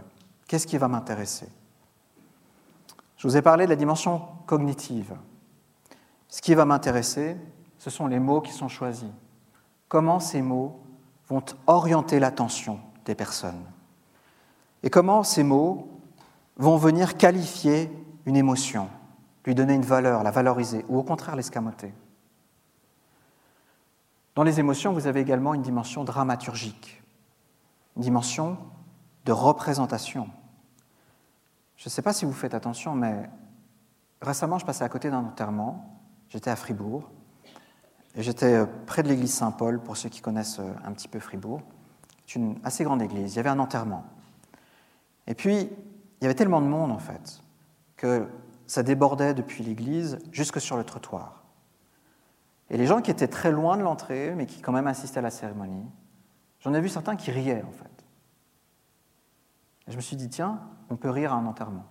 [0.47, 1.49] Qu'est-ce qui va m'intéresser?
[3.17, 5.15] Je vous ai parlé de la dimension cognitive.
[6.30, 7.38] Ce qui va m'intéresser,
[7.88, 9.08] ce sont les mots qui sont choisis.
[9.88, 10.82] Comment ces mots
[11.30, 13.63] vont orienter l'attention des personnes.
[14.84, 15.88] et comment ces mots
[16.58, 17.89] vont venir qualifier
[18.26, 18.89] une émotion,
[19.45, 21.93] lui donner une valeur, la valoriser, ou au contraire l'escamoter.
[24.36, 27.02] Dans les émotions, vous avez également une dimension dramaturgique,
[27.95, 28.58] une dimension
[29.23, 30.28] de représentation.
[31.78, 33.30] Je ne sais pas si vous faites attention, mais
[34.21, 35.97] récemment, je passais à côté d'un enterrement.
[36.28, 37.10] J'étais à Fribourg.
[38.17, 41.19] Et j'étais euh, près de l'église Saint-Paul, pour ceux qui connaissent euh, un petit peu
[41.19, 41.62] Fribourg.
[42.25, 43.34] C'est une assez grande église.
[43.34, 44.03] Il y avait un enterrement.
[45.27, 45.69] Et puis,
[46.19, 47.41] il y avait tellement de monde, en fait,
[47.95, 48.27] que
[48.65, 51.43] ça débordait depuis l'église jusque sur le trottoir.
[52.69, 55.21] Et les gens qui étaient très loin de l'entrée, mais qui quand même assistaient à
[55.21, 55.86] la cérémonie,
[56.60, 58.06] j'en ai vu certains qui riaient en fait.
[59.88, 61.86] Et je me suis dit, tiens, on peut rire à un enterrement.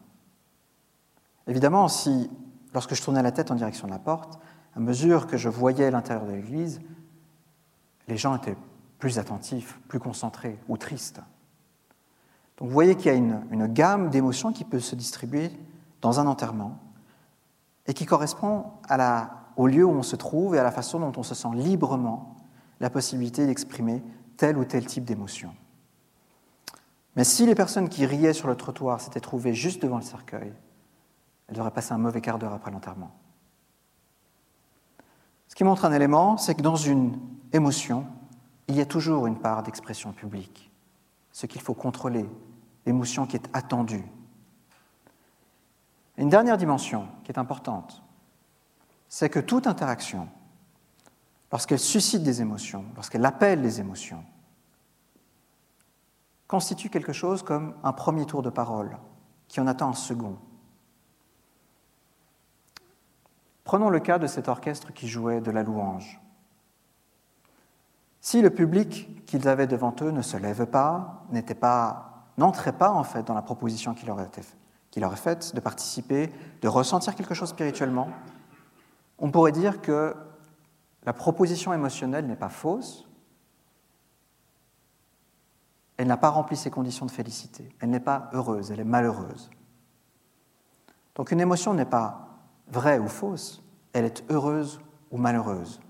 [1.46, 2.30] Évidemment, si,
[2.74, 4.38] lorsque je tournais la tête en direction de la porte,
[4.76, 6.80] à mesure que je voyais l'intérieur de l'église,
[8.08, 8.56] les gens étaient
[8.98, 11.20] plus attentifs, plus concentrés ou tristes.
[12.58, 15.50] Donc vous voyez qu'il y a une, gamme d'émotions qui peut se distribuer
[16.02, 16.78] dans un enterrement
[17.86, 18.66] et qui correspond
[19.56, 22.36] au lieu où on se trouve et à la façon dont on se sent librement
[22.80, 24.02] la possibilité d'exprimer
[24.36, 25.54] tel ou tel type d'émotion.
[27.16, 30.52] Mais si les personnes qui riaient sur le trottoir s'étaient trouvées juste devant le cercueil,
[31.48, 33.10] elles auraient passé un mauvais quart d'heure après l'enterrement.
[35.56, 37.18] Qui montre un élément, c'est que dans une
[37.54, 38.06] émotion,
[38.68, 40.70] il y a toujours une part d'expression publique,
[41.32, 42.28] ce qu'il faut contrôler,
[42.84, 44.04] l'émotion qui est attendue,
[46.18, 48.02] une dernière dimension qui est importante,
[49.08, 50.28] c'est que toute interaction,
[51.50, 54.22] lorsqu'elle suscite des émotions, lorsqu'elle appelle les émotions,
[56.48, 58.98] constitue quelque chose comme un premier tour de parole
[59.48, 60.36] qui en attend un second.
[63.66, 66.20] Prenons le cas de cet orchestre qui jouait de la louange.
[68.20, 71.24] Si le public qu'ils avaient devant eux ne se lève pas,
[72.38, 74.42] n'entrait pas en fait dans la proposition qui leur était
[75.16, 78.08] faite de participer, de ressentir quelque chose spirituellement,
[79.18, 80.14] on pourrait dire que
[81.04, 83.08] la proposition émotionnelle n'est pas fausse,
[85.96, 89.50] elle n'a pas rempli ses conditions de félicité, elle n'est pas heureuse, elle est malheureuse.
[91.16, 92.25] Donc une émotion n'est pas
[92.68, 95.80] vraie ou fausse, elle est heureuse ou malheureuse.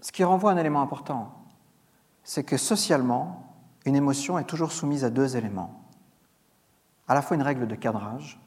[0.00, 1.32] Ce qui renvoie à un élément important,
[2.24, 3.54] c'est que socialement,
[3.84, 5.82] une émotion est toujours soumise à deux éléments.
[7.08, 8.40] À la fois une règle de cadrage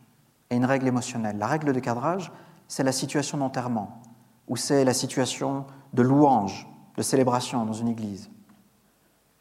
[0.50, 1.38] et une règle émotionnelle.
[1.38, 2.32] La règle de cadrage,
[2.68, 4.02] c'est la situation d'enterrement,
[4.48, 8.30] ou c'est la situation de louange, de célébration dans une église.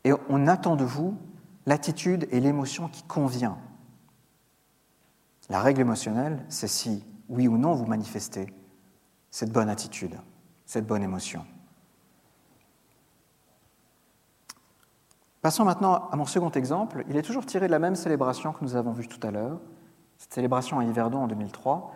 [0.05, 1.17] Et on attend de vous
[1.71, 3.57] l'attitude et l'émotion qui convient.
[5.49, 8.53] La règle émotionnelle, c'est si, oui ou non, vous manifestez
[9.31, 10.17] cette bonne attitude,
[10.67, 11.47] cette bonne émotion.
[15.43, 17.05] Passons maintenant à mon second exemple.
[17.09, 19.61] Il est toujours tiré de la même célébration que nous avons vue tout à l'heure,
[20.19, 21.95] cette célébration à Yverdon en 2003.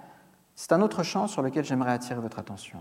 [0.55, 2.79] C'est un autre chant sur lequel j'aimerais attirer votre attention.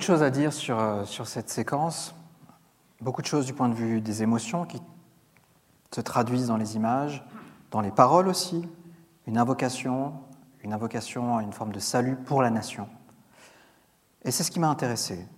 [0.00, 2.14] De choses à dire sur, euh, sur cette séquence,
[3.02, 4.80] beaucoup de choses du point de vue des émotions qui
[5.94, 7.22] se traduisent dans les images,
[7.70, 8.66] dans les paroles aussi,
[9.26, 10.14] une invocation,
[10.64, 12.88] une invocation à une forme de salut pour la nation.
[14.24, 15.28] Et c'est ce qui m'a intéressé.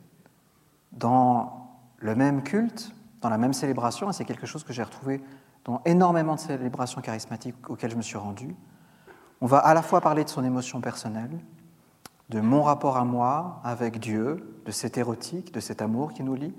[0.93, 5.25] Dans le même culte, dans la même célébration, et c'est quelque chose que j'ai retrouvé
[5.65, 8.55] dans énormément de célébrations charismatiques auxquelles je me suis rendu,
[9.41, 11.37] on va à la fois parler de son émotion personnelle,
[12.33, 16.35] de mon rapport à moi avec Dieu, de cet érotique, de cet amour qui nous
[16.35, 16.55] lie,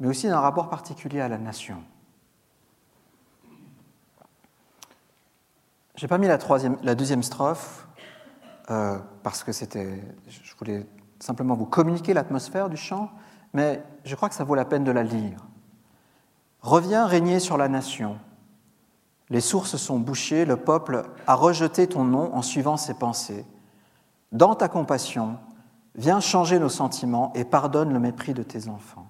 [0.00, 1.80] mais aussi d'un rapport particulier à la nation.
[5.94, 7.86] J'ai pas mis la, deuxième strophe
[8.68, 10.84] euh, parce que c'était, je voulais
[11.20, 13.12] simplement vous communiquer l'atmosphère du chant,
[13.52, 15.46] mais je crois que ça vaut la peine de la lire.
[16.62, 18.18] Reviens régner sur la nation.
[19.30, 23.46] Les sources sont bouchées, le peuple a rejeté ton nom en suivant ses pensées.
[24.34, 25.38] Dans ta compassion,
[25.94, 29.06] viens changer nos sentiments et pardonne le mépris de tes enfants.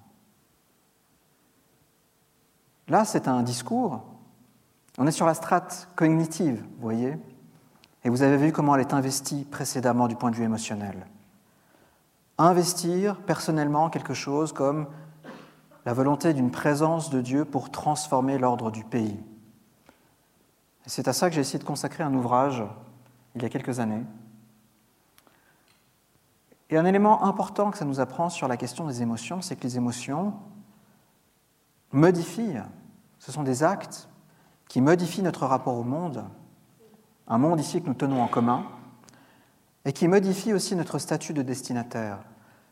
[2.87, 4.03] Là, c'est un discours.
[4.99, 7.17] On est sur la strate cognitive, vous voyez
[8.03, 11.07] Et vous avez vu comment elle est investie précédemment du point de vue émotionnel.
[12.37, 14.85] Investir personnellement quelque chose comme
[15.87, 19.19] la volonté d'une présence de Dieu pour transformer l'ordre du pays.
[20.85, 22.63] c'est à ça que j'ai essayé de consacrer un ouvrage
[23.33, 24.03] il y a quelques années,
[26.69, 29.63] et un élément important que ça nous apprend sur la question des émotions, c'est que
[29.63, 30.33] les émotions
[31.91, 32.61] modifient,
[33.19, 34.09] ce sont des actes
[34.67, 36.25] qui modifient notre rapport au monde,
[37.27, 38.65] un monde ici que nous tenons en commun,
[39.85, 42.19] et qui modifient aussi notre statut de destinataire.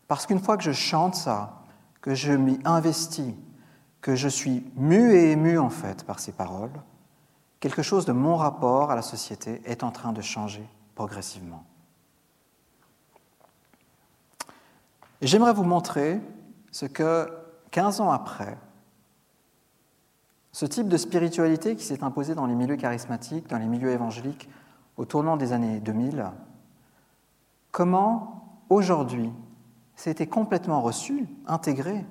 [0.07, 1.61] Parce qu'une fois que je chante ça,
[2.01, 3.33] que je m'y investis,
[4.01, 6.73] que je suis mu et ému en fait par ces paroles,
[7.59, 11.63] quelque chose de mon rapport à la société est en train de changer progressivement.
[15.23, 16.19] Et j'aimerais vous montrer
[16.73, 17.31] ce que,
[17.71, 18.57] 15 ans après,
[20.51, 24.49] ce type de spiritualité qui s'est imposé dans les milieux charismatiques, dans les milieux évangéliques
[24.97, 26.25] au tournant des années 2000,
[27.71, 29.31] comment aujourd'hui
[29.95, 32.03] c'était complètement reçu, intégré,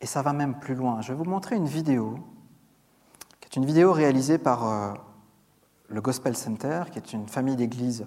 [0.00, 1.00] et ça va même plus loin.
[1.00, 2.20] Je vais vous montrer une vidéo,
[3.40, 4.94] qui est une vidéo réalisée par euh,
[5.88, 8.06] le Gospel Center, qui est une famille d'églises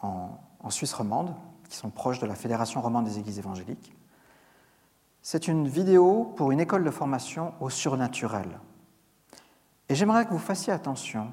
[0.00, 1.34] en Suisse romande,
[1.68, 3.94] qui sont proches de la Fédération romande des églises évangéliques.
[5.22, 8.60] C'est une vidéo pour une école de formation au surnaturel.
[9.88, 11.28] Et j'aimerais que vous fassiez attention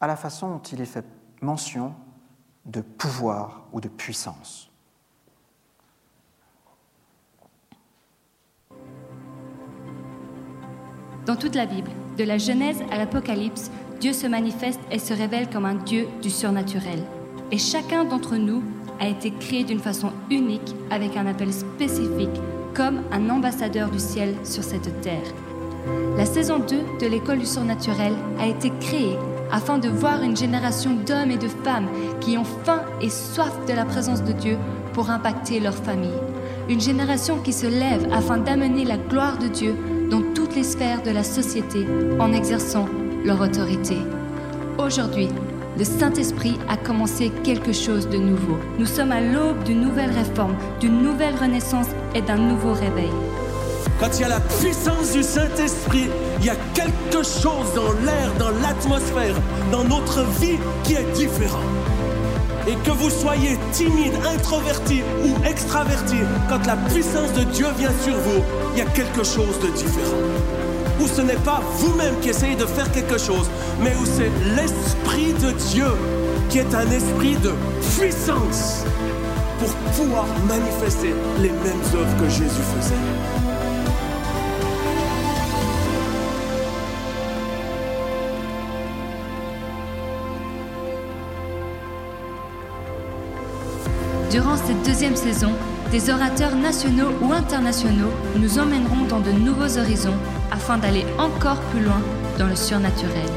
[0.00, 1.04] à la façon dont il est fait
[1.40, 1.94] mention
[2.64, 4.70] de pouvoir ou de puissance.
[11.26, 15.48] Dans toute la Bible, de la Genèse à l'Apocalypse, Dieu se manifeste et se révèle
[15.48, 17.04] comme un Dieu du surnaturel.
[17.52, 18.64] Et chacun d'entre nous
[19.02, 22.40] a été créé d'une façon unique avec un appel spécifique
[22.72, 25.34] comme un ambassadeur du ciel sur cette terre.
[26.16, 29.18] La saison 2 de l'école du surnaturel a été créée
[29.50, 31.88] afin de voir une génération d'hommes et de femmes
[32.20, 34.56] qui ont faim et soif de la présence de Dieu
[34.92, 36.20] pour impacter leur famille.
[36.68, 39.74] Une génération qui se lève afin d'amener la gloire de Dieu
[40.12, 41.84] dans toutes les sphères de la société
[42.20, 42.86] en exerçant
[43.24, 43.96] leur autorité.
[44.78, 45.28] Aujourd'hui,
[45.78, 48.58] le Saint-Esprit a commencé quelque chose de nouveau.
[48.78, 53.10] Nous sommes à l'aube d'une nouvelle réforme, d'une nouvelle renaissance et d'un nouveau réveil.
[53.98, 56.08] Quand il y a la puissance du Saint-Esprit,
[56.40, 59.36] il y a quelque chose dans l'air, dans l'atmosphère,
[59.70, 61.62] dans notre vie qui est différent.
[62.68, 66.18] Et que vous soyez timide, introverti ou extraverti,
[66.48, 68.42] quand la puissance de Dieu vient sur vous,
[68.72, 70.61] il y a quelque chose de différent
[71.02, 73.50] où ce n'est pas vous-même qui essayez de faire quelque chose,
[73.80, 75.90] mais où c'est l'Esprit de Dieu
[76.48, 77.52] qui est un esprit de
[77.98, 78.84] puissance
[79.58, 83.41] pour pouvoir manifester les mêmes œuvres que Jésus faisait.
[94.32, 95.52] Durant cette deuxième saison,
[95.90, 98.08] des orateurs nationaux ou internationaux
[98.38, 100.16] nous emmèneront dans de nouveaux horizons
[100.50, 102.00] afin d'aller encore plus loin
[102.38, 103.28] dans le surnaturel.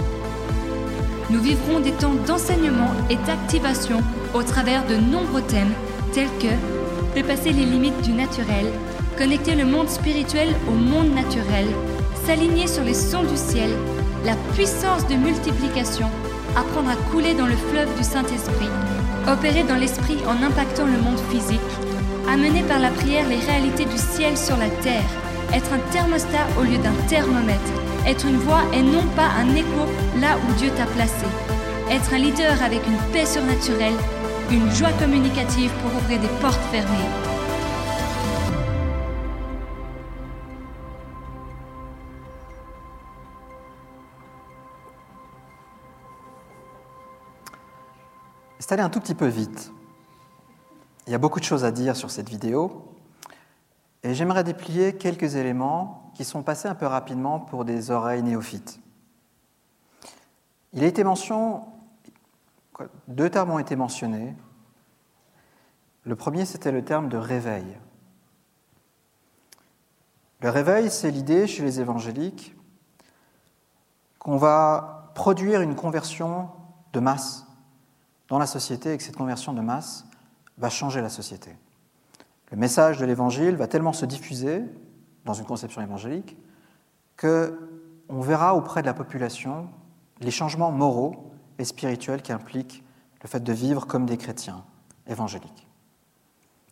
[1.30, 4.02] Nous vivrons des temps d'enseignement et d'activation
[4.34, 5.74] au travers de nombreux thèmes
[6.14, 6.56] tels que
[7.14, 8.68] dépasser les limites du naturel,
[9.18, 11.66] connecter le monde spirituel au monde naturel,
[12.26, 13.72] s'aligner sur les sons du ciel,
[14.24, 16.08] la puissance de multiplication,
[16.56, 18.70] apprendre à couler dans le fleuve du Saint-Esprit,
[19.32, 21.59] opérer dans l'esprit en impactant le monde physique,
[22.30, 25.09] amener par la prière les réalités du ciel sur la terre,
[25.53, 27.59] être un thermostat au lieu d'un thermomètre,
[28.07, 29.86] être une voix et non pas un écho
[30.19, 31.26] là où Dieu t'a placé,
[31.89, 33.97] être un leader avec une paix surnaturelle,
[34.51, 37.34] une joie communicative pour ouvrir des portes fermées.
[48.68, 49.72] C'est allé un tout petit peu vite.
[51.05, 52.95] Il y a beaucoup de choses à dire sur cette vidéo,
[54.01, 58.80] et j'aimerais déplier quelques éléments qui sont passés un peu rapidement pour des oreilles néophytes.
[60.74, 61.68] Il a été mention,
[63.07, 64.36] deux termes ont été mentionnés.
[66.01, 67.78] Le premier, c'était le terme de réveil.
[70.39, 72.55] Le réveil, c'est l'idée chez les évangéliques
[74.18, 76.49] qu'on va produire une conversion
[76.93, 77.45] de masse
[78.30, 80.05] dans la société et que cette conversion de masse
[80.57, 81.51] va changer la société.
[82.51, 84.63] Le message de l'évangile va tellement se diffuser
[85.26, 86.38] dans une conception évangélique
[87.17, 87.59] que
[88.07, 89.67] on verra auprès de la population
[90.21, 92.84] les changements moraux et spirituels qui impliquent
[93.21, 94.63] le fait de vivre comme des chrétiens
[95.07, 95.67] évangéliques.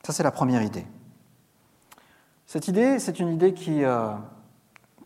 [0.05, 0.85] Ça, c'est la première idée.
[2.45, 4.13] Cette idée, c'est une idée qui, euh,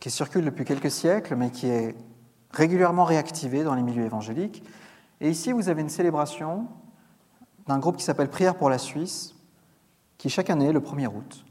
[0.00, 1.94] qui circule depuis quelques siècles, mais qui est
[2.50, 4.62] régulièrement réactivée dans les milieux évangéliques.
[5.20, 6.68] Et ici, vous avez une célébration
[7.66, 9.34] d'un groupe qui s'appelle Prière pour la Suisse,
[10.16, 11.44] qui chaque année, le 1er août,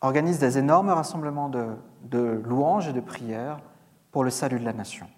[0.00, 3.60] organise des énormes rassemblements de, louanges et de prières
[4.12, 5.08] pour le salut de la nation.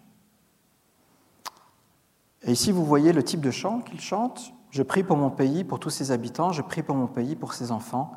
[2.42, 4.52] Et ici, vous voyez le type de chant qu'ils chantent.
[4.70, 7.54] Je prie pour mon pays, pour tous ses habitants, je prie pour mon pays, pour
[7.54, 8.12] ses enfants,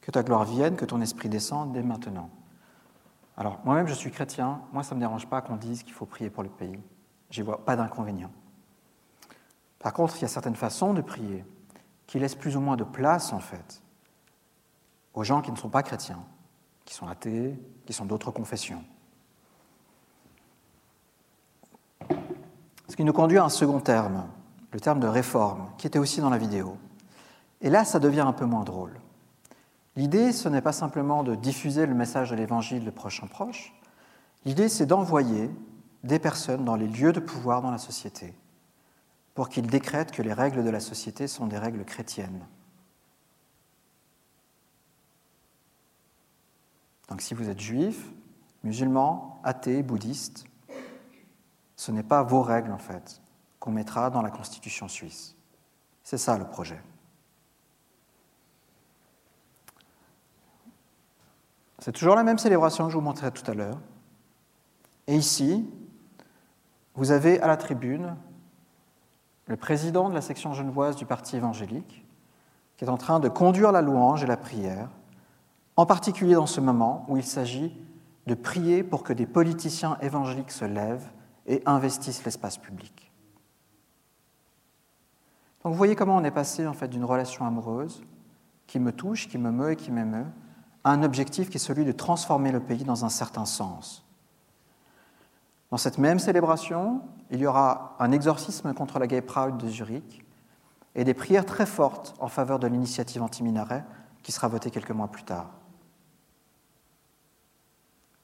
[0.00, 2.30] que ta gloire vienne, que ton esprit descende dès maintenant.
[3.36, 6.06] Alors, moi-même, je suis chrétien, moi, ça ne me dérange pas qu'on dise qu'il faut
[6.06, 6.78] prier pour le pays.
[7.30, 8.30] J'y vois pas d'inconvénient.
[9.78, 11.44] Par contre, il y a certaines façons de prier
[12.06, 13.82] qui laissent plus ou moins de place, en fait,
[15.14, 16.24] aux gens qui ne sont pas chrétiens,
[16.84, 18.84] qui sont athées, qui sont d'autres confessions.
[22.88, 24.28] Ce qui nous conduit à un second terme,
[24.72, 26.76] le terme de réforme, qui était aussi dans la vidéo.
[27.60, 29.00] Et là, ça devient un peu moins drôle.
[29.96, 33.74] L'idée, ce n'est pas simplement de diffuser le message de l'Évangile de proche en proche,
[34.44, 35.50] l'idée, c'est d'envoyer
[36.04, 38.34] des personnes dans les lieux de pouvoir dans la société
[39.34, 42.46] pour qu'ils décrètent que les règles de la société sont des règles chrétiennes.
[47.08, 48.10] Donc si vous êtes juif,
[48.64, 50.46] musulman, athée, bouddhiste,
[51.76, 53.20] ce n'est pas vos règles en fait
[53.60, 55.36] qu'on mettra dans la constitution suisse.
[56.02, 56.80] C'est ça le projet.
[61.78, 63.78] C'est toujours la même célébration que je vous montrais tout à l'heure.
[65.06, 65.68] Et ici,
[66.96, 68.16] vous avez à la tribune
[69.46, 72.04] le président de la section genevoise du Parti évangélique,
[72.76, 74.88] qui est en train de conduire la louange et la prière,
[75.76, 77.76] en particulier dans ce moment où il s'agit
[78.26, 81.08] de prier pour que des politiciens évangéliques se lèvent
[81.46, 83.12] et investissent l'espace public.
[85.62, 88.02] Donc vous voyez comment on est passé en fait d'une relation amoureuse
[88.66, 90.26] qui me touche, qui me meut et qui m'émeut,
[90.82, 94.05] à un objectif qui est celui de transformer le pays dans un certain sens.
[95.70, 100.24] Dans cette même célébration, il y aura un exorcisme contre la Gay Pride de Zurich
[100.94, 103.84] et des prières très fortes en faveur de l'initiative anti-minaret
[104.22, 105.50] qui sera votée quelques mois plus tard.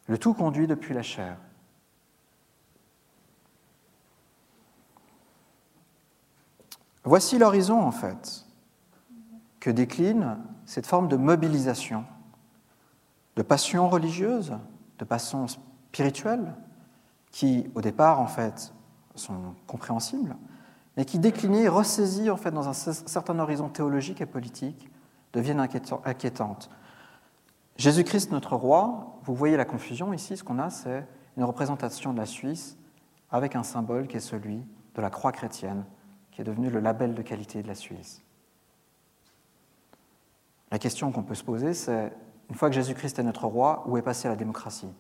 [0.07, 1.37] Le tout conduit depuis la chair.
[7.05, 8.47] Voici l'horizon, en fait,
[9.59, 12.05] que décline cette forme de mobilisation,
[13.37, 14.57] de passion religieuse,
[14.99, 16.55] de passion spirituelle,
[17.33, 18.73] qui, au départ, en fait,
[19.15, 20.37] sont compréhensibles,
[20.97, 24.91] mais qui, déclinées, ressaisies, en fait, dans un certain horizon théologique et politique,
[25.33, 26.71] deviennent inquiétantes.
[27.77, 31.07] Jésus-Christ, notre roi, vous voyez la confusion ici, ce qu'on a, c'est
[31.37, 32.77] une représentation de la Suisse
[33.31, 34.63] avec un symbole qui est celui
[34.95, 35.87] de la croix chrétienne,
[36.31, 38.23] qui est devenu le label de qualité de la Suisse.
[40.71, 42.13] La question qu'on peut se poser, c'est,
[42.51, 44.93] une fois que Jésus-Christ est notre roi, où est passée la démocratie?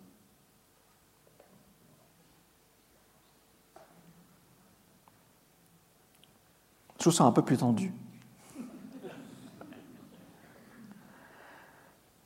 [7.02, 7.92] Je trouve ça un peu plus tendu.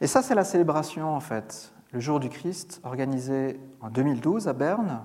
[0.03, 4.53] Et ça, c'est la célébration, en fait, le jour du Christ, organisée en 2012 à
[4.53, 5.01] Berne,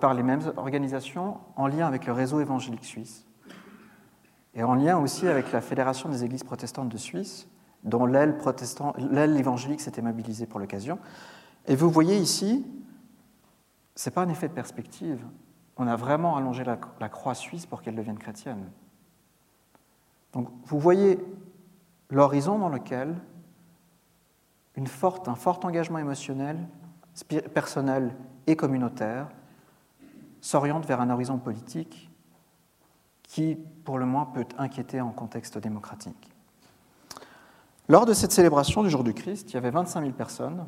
[0.00, 3.26] par les mêmes organisations, en lien avec le réseau évangélique suisse,
[4.54, 7.48] et en lien aussi avec la Fédération des Églises protestantes de Suisse,
[7.82, 8.36] dont l'aile
[9.36, 11.00] évangélique s'était mobilisée pour l'occasion.
[11.66, 12.64] Et vous voyez ici,
[13.96, 15.18] ce n'est pas un effet de perspective,
[15.76, 18.70] on a vraiment allongé la, croix suisse pour qu'elle devienne chrétienne.
[20.32, 21.18] Donc vous voyez
[22.10, 23.16] l'horizon dans lequel
[24.76, 24.86] un
[25.34, 26.58] fort engagement émotionnel,
[27.54, 28.14] personnel
[28.46, 29.28] et communautaire
[30.40, 32.10] s'oriente vers un horizon politique
[33.22, 36.30] qui, pour le moins, peut inquiéter en contexte démocratique.
[37.88, 40.66] Lors de cette célébration du jour du Christ, il y avait 25 000 personnes,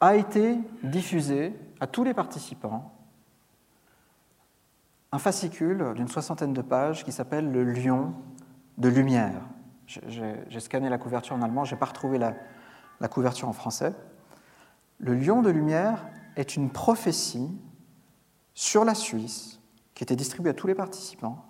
[0.00, 2.92] a été diffusé à tous les participants
[5.10, 8.12] un fascicule d'une soixantaine de pages qui s'appelle Le Lion
[8.76, 9.40] de Lumière.
[9.86, 12.34] J'ai scanné la couverture en allemand, je n'ai pas retrouvé la,
[13.00, 13.94] la couverture en français.
[14.98, 16.06] Le Lion de Lumière
[16.36, 17.50] est une prophétie
[18.52, 19.60] sur la Suisse
[19.94, 21.48] qui était distribuée à tous les participants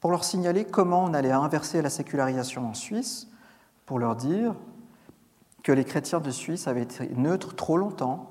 [0.00, 3.28] pour leur signaler comment on allait inverser la sécularisation en Suisse,
[3.84, 4.54] pour leur dire
[5.62, 8.28] que les chrétiens de Suisse avaient été neutres trop longtemps,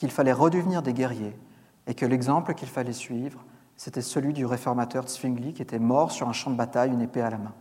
[0.00, 1.36] qu'il fallait redevenir des guerriers,
[1.86, 3.44] et que l'exemple qu'il fallait suivre,
[3.76, 7.20] c'était celui du réformateur Zwingli qui était mort sur un champ de bataille, une épée
[7.20, 7.52] à la main.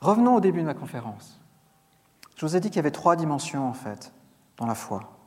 [0.00, 1.40] Revenons au début de ma conférence.
[2.36, 4.12] Je vous ai dit qu'il y avait trois dimensions, en fait,
[4.58, 5.18] dans la foi.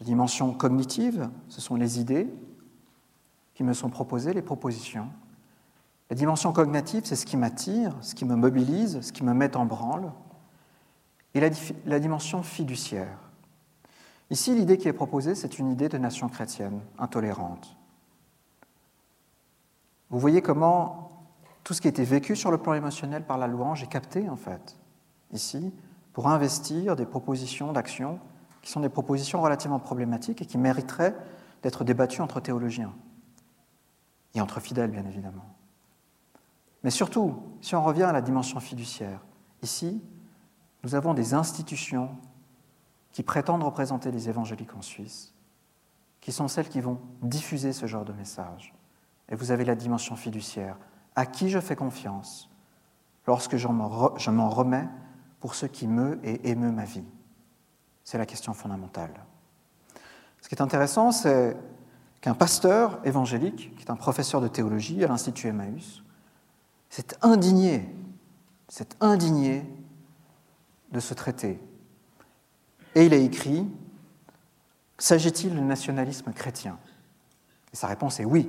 [0.00, 2.26] La dimension cognitive, ce sont les idées
[3.52, 5.10] qui me sont proposées, les propositions.
[6.08, 9.56] La dimension cognitive, c'est ce qui m'attire, ce qui me mobilise, ce qui me met
[9.56, 10.12] en branle.
[11.34, 11.40] Et
[11.84, 13.18] la, dimension fiduciaire.
[14.30, 17.76] Ici, l'idée qui est proposée, c'est une idée de nation chrétienne, intolérante.
[20.08, 21.10] Vous voyez comment
[21.64, 24.36] tout ce qui été vécu sur le plan émotionnel par la louange est capté, en
[24.36, 24.78] fait,
[25.32, 25.74] ici,
[26.12, 28.20] pour investir des propositions d'action
[28.62, 31.14] qui sont des propositions relativement problématiques et qui mériteraient
[31.62, 32.94] d'être débattues entre théologiens
[34.34, 35.55] et entre fidèles, bien évidemment.
[36.82, 39.20] Mais surtout, si on revient à la dimension fiduciaire,
[39.62, 40.02] ici,
[40.82, 42.10] nous avons des institutions
[43.12, 45.34] qui prétendent représenter les évangéliques en Suisse,
[46.20, 48.74] qui sont celles qui vont diffuser ce genre de message.
[49.28, 50.76] Et vous avez la dimension fiduciaire,
[51.14, 52.50] à qui je fais confiance
[53.26, 54.88] lorsque je m'en remets
[55.40, 57.04] pour ce qui meut et émeut ma vie
[58.04, 59.14] C'est la question fondamentale.
[60.42, 61.56] Ce qui est intéressant, c'est
[62.20, 66.04] qu'un pasteur évangélique, qui est un professeur de théologie à l'Institut Emmaüs,
[66.88, 67.88] s'est indigné,
[68.68, 69.64] s'est indigné
[70.92, 71.60] de ce traité.
[72.94, 73.66] Et il a écrit
[74.98, 76.78] S'agit-il de nationalisme chrétien?
[77.72, 78.48] Et sa réponse est oui.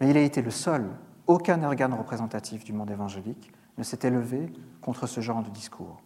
[0.00, 0.90] Mais il a été le seul,
[1.26, 6.00] aucun organe représentatif du monde évangélique ne s'est élevé contre ce genre de discours.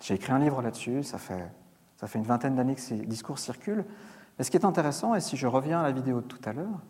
[0.00, 1.50] J'ai écrit un livre là-dessus, ça fait,
[1.98, 3.84] ça fait une vingtaine d'années que ces discours circulent.
[4.38, 6.54] Mais ce qui est intéressant, et si je reviens à la vidéo de tout à
[6.54, 6.80] l'heure,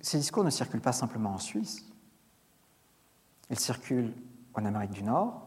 [0.00, 1.86] ces discours ne circulent pas simplement en Suisse.
[3.50, 4.12] Ils circulent
[4.54, 5.46] en Amérique du Nord,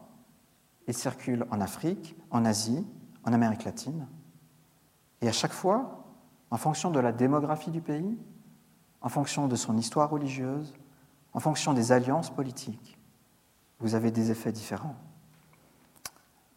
[0.86, 2.86] ils circulent en Afrique, en Asie,
[3.24, 4.06] en Amérique latine.
[5.20, 6.04] Et à chaque fois,
[6.50, 8.18] en fonction de la démographie du pays,
[9.00, 10.74] en fonction de son histoire religieuse,
[11.32, 12.98] en fonction des alliances politiques,
[13.80, 14.96] vous avez des effets différents.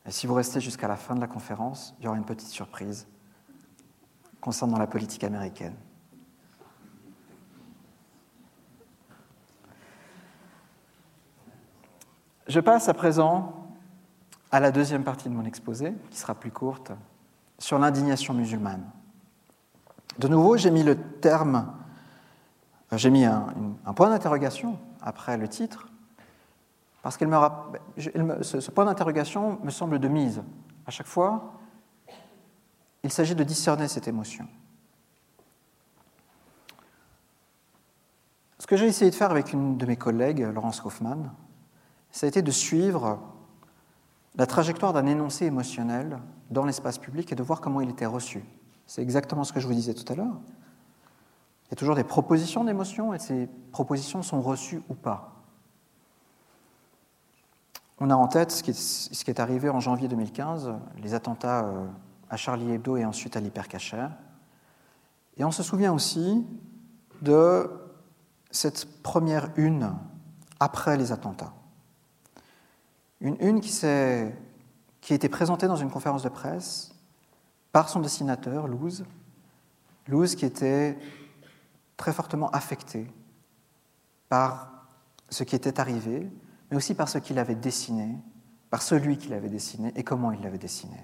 [0.06, 2.50] Et si vous restez jusqu'à la fin de la conférence, il y aura une petite
[2.50, 3.08] surprise
[4.40, 5.76] concernant la politique américaine.
[12.48, 13.68] Je passe à présent
[14.52, 16.92] à la deuxième partie de mon exposé, qui sera plus courte,
[17.58, 18.84] sur l'indignation musulmane.
[20.20, 21.74] De nouveau, j'ai mis le terme
[22.98, 23.54] j'ai mis un,
[23.96, 25.88] point d'interrogation après le titre,
[27.02, 27.26] parce que
[27.98, 30.44] ce, ce point d'interrogation me semble de mise.
[30.86, 31.54] À chaque fois,
[33.04, 34.46] il s'agit de discerner cette émotion.
[38.60, 41.32] Ce que j'ai essayé de faire avec une de mes collègues, Laurence Kaufmann,
[42.12, 43.20] ça a été de suivre
[44.36, 48.44] la trajectoire d'un énoncé émotionnel dans l'espace public et de voir comment il était reçu.
[48.88, 50.36] C'est exactement ce que je vous disais tout à l'heure.
[51.66, 55.32] Il y a toujours des propositions d'émotions et ces propositions sont reçues ou pas.
[58.00, 58.72] On a en tête ce qui
[59.32, 61.86] est, arrivé en janvier 2015, les attentats euh,
[62.30, 64.08] à Charlie Hebdo et ensuite à l'Hypercacher.
[65.38, 66.46] Et on se souvient aussi
[67.22, 67.70] de
[68.50, 69.94] cette première une
[70.60, 71.54] après les attentats.
[73.22, 76.96] Une qui a été présentée dans une conférence de presse
[77.72, 79.06] par son dessinateur, Louz.
[80.08, 80.98] Louz qui était
[81.98, 83.08] très fortement affecté
[84.28, 84.88] par
[85.30, 86.28] ce qui était arrivé,
[86.70, 88.18] mais aussi par ce qu'il avait dessiné,
[88.72, 90.98] par celui qu'il avait dessiné et comment il l'avait dessiné.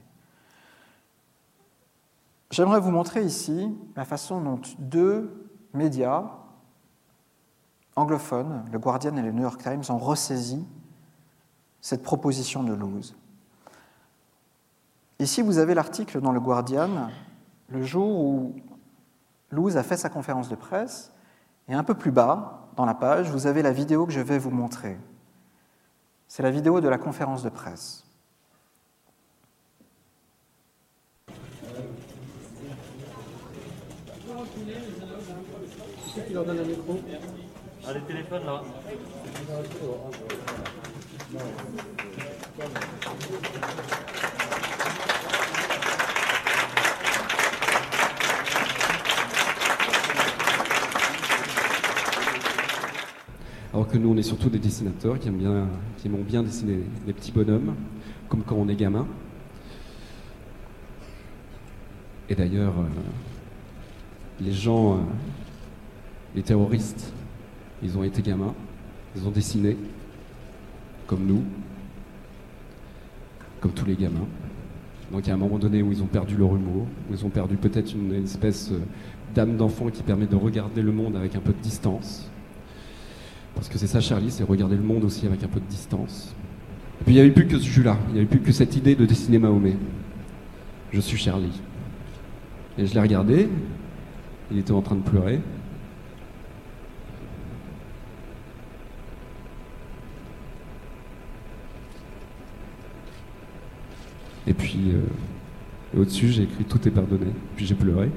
[2.50, 6.32] J'aimerais vous montrer ici la façon dont deux médias
[7.96, 10.66] anglophones, le Guardian et le New York Times, ont ressaisi
[11.82, 13.16] cette proposition de Louz.
[15.20, 17.10] Ici, vous avez l'article dans le Guardian,
[17.70, 18.56] le jour où
[19.52, 21.12] Louz a fait sa conférence de presse,
[21.68, 24.38] et un peu plus bas, dans la page, vous avez la vidéo que je vais
[24.38, 24.98] vous montrer.
[26.28, 28.04] C'est la vidéo de la conférence de presse.
[36.26, 37.00] Qui leur un micro
[37.88, 38.64] Ah, les téléphones là.
[41.30, 41.44] Alors
[53.90, 55.68] que nous, on est surtout des dessinateurs qui aiment bien,
[55.98, 57.76] qui aimons bien dessiner des petits bonhommes,
[58.30, 59.06] comme quand on est gamin.
[62.30, 62.84] Et d'ailleurs, euh,
[64.40, 65.00] les gens, euh,
[66.36, 67.12] les terroristes,
[67.84, 68.56] ils ont été gamins,
[69.16, 69.76] ils ont dessiné,
[71.08, 71.44] comme nous,
[73.60, 74.28] comme tous les gamins.
[75.12, 77.26] Donc il y a un moment donné où ils ont perdu leur humour, où ils
[77.26, 78.80] ont perdu peut-être une espèce euh,
[79.34, 82.30] d'âme d'enfant qui permet de regarder le monde avec un peu de distance.
[83.56, 86.36] Parce que c'est ça Charlie, c'est regarder le monde aussi avec un peu de distance.
[87.02, 88.76] Et puis il n'y avait plus que ce jus-là, il n'y avait plus que cette
[88.76, 89.78] idée de dessiner Mahomet.
[90.92, 91.62] Je suis Charlie.
[92.78, 93.50] Et je l'ai regardé,
[94.52, 95.40] il était en train de pleurer.
[104.48, 107.28] Et puis, euh, au-dessus, j'ai écrit Tout est pardonné.
[107.56, 108.10] Puis j'ai pleuré.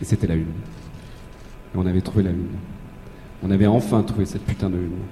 [0.00, 0.42] Et c'était la une.
[0.42, 2.46] Et on avait trouvé la une.
[3.42, 5.02] On avait enfin trouvé cette putain de une.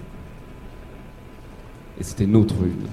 [2.00, 2.86] Et c'était notre une.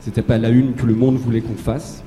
[0.00, 2.04] C'était pas la une que le monde voulait qu'on fasse,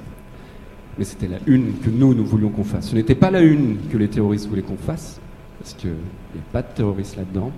[0.98, 2.90] mais c'était la une que nous, nous voulions qu'on fasse.
[2.90, 5.20] Ce n'était pas la une que les terroristes voulaient qu'on fasse,
[5.60, 7.52] parce qu'il n'y a pas de terroristes là-dedans.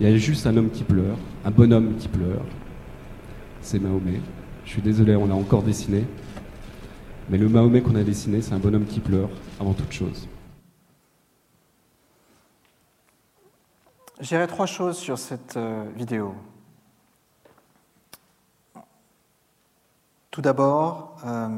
[0.00, 2.42] Il y a juste un homme qui pleure, un bonhomme qui pleure.
[3.62, 4.20] C'est Mahomet.
[4.64, 6.04] Je suis désolé, on l'a encore dessiné.
[7.30, 10.28] Mais le Mahomet qu'on a dessiné, c'est un bonhomme qui pleure avant toute chose.
[14.20, 16.34] Je dirais trois choses sur cette euh, vidéo.
[20.30, 21.48] Tout d'abord, euh,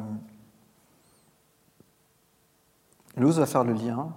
[3.16, 4.12] Luz va faire le lien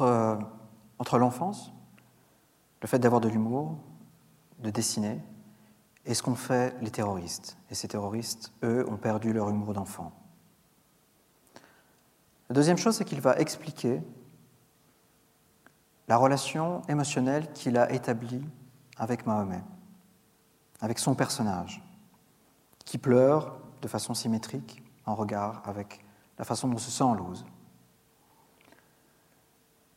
[0.00, 0.36] euh,
[0.98, 1.72] entre l'enfance,
[2.82, 3.78] le fait d'avoir de l'humour,
[4.58, 5.18] de dessiner,
[6.06, 7.56] et ce qu'ont fait les terroristes.
[7.70, 10.12] Et ces terroristes, eux, ont perdu leur humour d'enfant.
[12.48, 14.02] La deuxième chose, c'est qu'il va expliquer
[16.08, 18.44] la relation émotionnelle qu'il a établie
[18.96, 19.62] avec Mahomet,
[20.80, 21.82] avec son personnage,
[22.84, 26.04] qui pleure de façon symétrique en regard avec
[26.38, 27.44] la façon dont se sent Luz.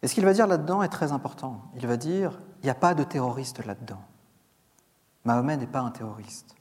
[0.04, 1.62] Et ce qu'il va dire là-dedans est très important.
[1.76, 4.02] Il va dire, il n'y a pas de terroriste là-dedans.
[5.26, 6.56] Mahomet n'est pas un terroriste.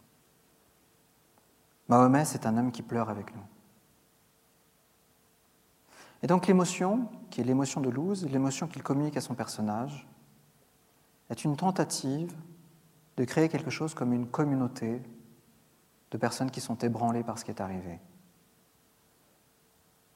[1.89, 3.43] Mahomet, c'est un homme qui pleure avec nous.
[6.23, 10.07] Et donc l'émotion, qui est l'émotion de Luz, l'émotion qu'il communique à son personnage,
[11.31, 12.33] est une tentative
[13.17, 15.03] de créer quelque chose comme une communauté
[16.11, 17.99] de personnes qui sont ébranlées par ce qui est arrivé.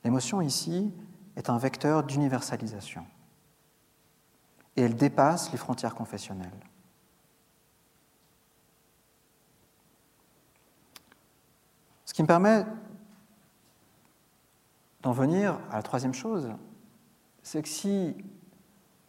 [0.04, 0.94] L'émotion ici
[1.34, 3.04] est un vecteur d'universalisation
[4.76, 6.60] et elle dépasse les frontières confessionnelles.
[12.16, 12.64] Qui me permet
[15.02, 16.50] d'en venir à la troisième chose,
[17.42, 18.16] c'est que si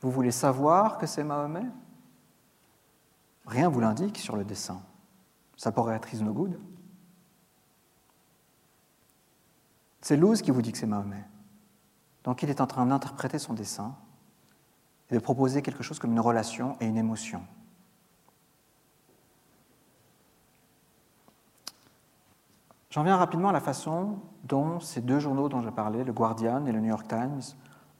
[0.01, 1.67] vous voulez savoir que c'est Mahomet,
[3.45, 4.81] rien ne vous l'indique sur le dessin.
[5.55, 6.59] Ça pourrait être Is no good.
[10.01, 11.23] C'est Luz qui vous dit que c'est Mahomet.
[12.25, 13.95] Donc il est en train d'interpréter son dessin
[15.09, 17.41] et de proposer quelque chose comme une relation et une émotion.
[22.89, 26.65] J'en viens rapidement à la façon dont ces deux journaux dont j'ai parlé, le Guardian
[26.65, 27.41] et le New York Times,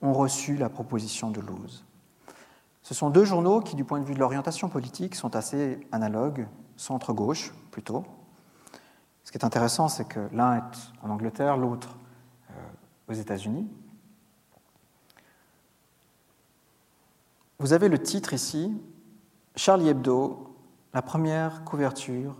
[0.00, 1.84] ont reçu la proposition de Luz.
[2.82, 6.46] Ce sont deux journaux qui, du point de vue de l'orientation politique, sont assez analogues,
[6.76, 8.04] centre-gauche plutôt.
[9.24, 11.96] Ce qui est intéressant, c'est que l'un est en Angleterre, l'autre
[12.50, 12.54] euh,
[13.08, 13.68] aux États-Unis.
[17.58, 18.72] Vous avez le titre ici,
[19.54, 20.56] Charlie Hebdo,
[20.94, 22.36] la première couverture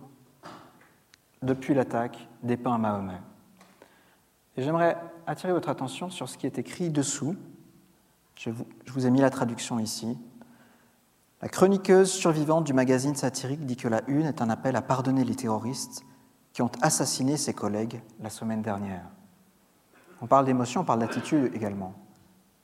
[1.43, 3.21] depuis l'attaque dépeint à Mahomet.
[4.57, 7.37] Et j'aimerais attirer votre attention sur ce qui est écrit dessous.
[8.37, 10.19] Je vous, je vous ai mis la traduction ici.
[11.41, 15.25] La chroniqueuse survivante du magazine satirique dit que la une est un appel à pardonner
[15.25, 16.05] les terroristes
[16.53, 19.05] qui ont assassiné ses collègues la semaine dernière.
[20.21, 21.95] On parle d'émotion, on parle d'attitude également.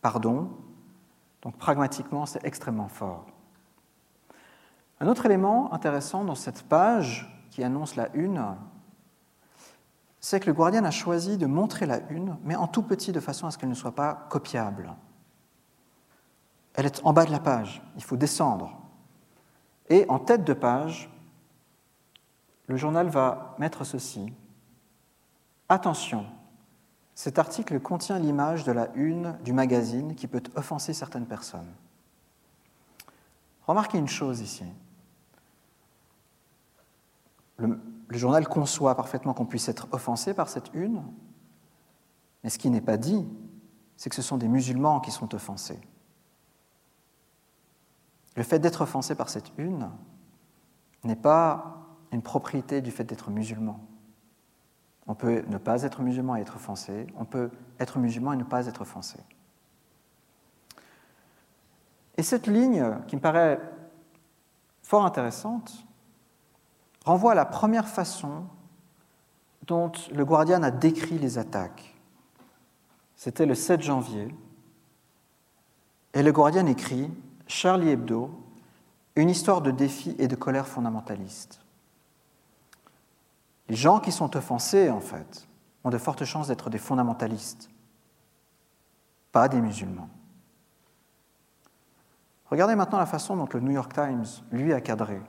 [0.02, 0.50] Pardon,
[1.42, 3.26] donc pragmatiquement, c'est extrêmement fort.
[4.98, 8.42] Un autre élément intéressant dans cette page qui annonce la une,
[10.24, 13.20] c'est que le Guardian a choisi de montrer la une, mais en tout petit de
[13.20, 14.94] façon à ce qu'elle ne soit pas copiable.
[16.72, 18.72] Elle est en bas de la page, il faut descendre.
[19.90, 21.10] Et en tête de page,
[22.68, 24.32] le journal va mettre ceci.
[25.68, 26.24] Attention,
[27.14, 31.70] cet article contient l'image de la une du magazine qui peut offenser certaines personnes.
[33.66, 34.64] Remarquez une chose ici.
[38.08, 41.02] Le journal conçoit parfaitement qu'on puisse être offensé par cette une,
[42.42, 43.26] mais ce qui n'est pas dit,
[43.96, 45.80] c'est que ce sont des musulmans qui sont offensés.
[48.36, 49.90] Le fait d'être offensé par cette une
[51.04, 53.80] n'est pas une propriété du fait d'être musulman.
[55.06, 58.44] On peut ne pas être musulman et être offensé, on peut être musulman et ne
[58.44, 59.18] pas être offensé.
[62.16, 63.60] Et cette ligne, qui me paraît
[64.82, 65.86] fort intéressante,
[67.04, 68.44] renvoie à la première façon
[69.66, 71.94] dont le Guardian a décrit les attaques.
[73.16, 74.34] C'était le 7 janvier,
[76.12, 77.10] et le Guardian écrit
[77.46, 78.30] Charlie Hebdo,
[79.16, 81.60] une histoire de défi et de colère fondamentaliste.
[83.68, 85.48] Les gens qui sont offensés, en fait,
[85.84, 87.70] ont de fortes chances d'être des fondamentalistes,
[89.32, 90.08] pas des musulmans.
[92.50, 95.20] Regardez maintenant la façon dont le New York Times, lui, a cadré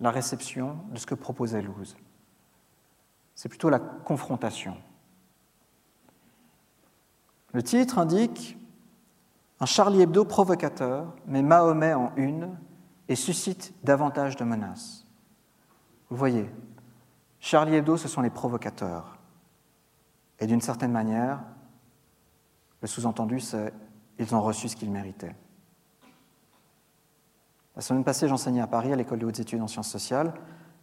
[0.00, 1.96] la réception de ce que proposait Luz.
[3.34, 4.76] C'est plutôt la confrontation.
[7.52, 8.58] Le titre indique
[9.60, 12.58] un Charlie Hebdo provocateur met Mahomet en une
[13.08, 15.06] et suscite davantage de menaces.
[16.10, 16.50] Vous voyez,
[17.38, 19.18] Charlie Hebdo, ce sont les provocateurs.
[20.40, 21.40] Et d'une certaine manière,
[22.80, 23.72] le sous-entendu, c'est
[24.18, 25.34] ils ont reçu ce qu'ils méritaient.
[27.76, 30.32] La semaine passée, j'enseignais à Paris à l'école des hautes études en sciences sociales,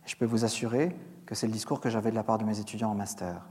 [0.05, 2.43] et je peux vous assurer que c'est le discours que j'avais de la part de
[2.43, 3.47] mes étudiants en master.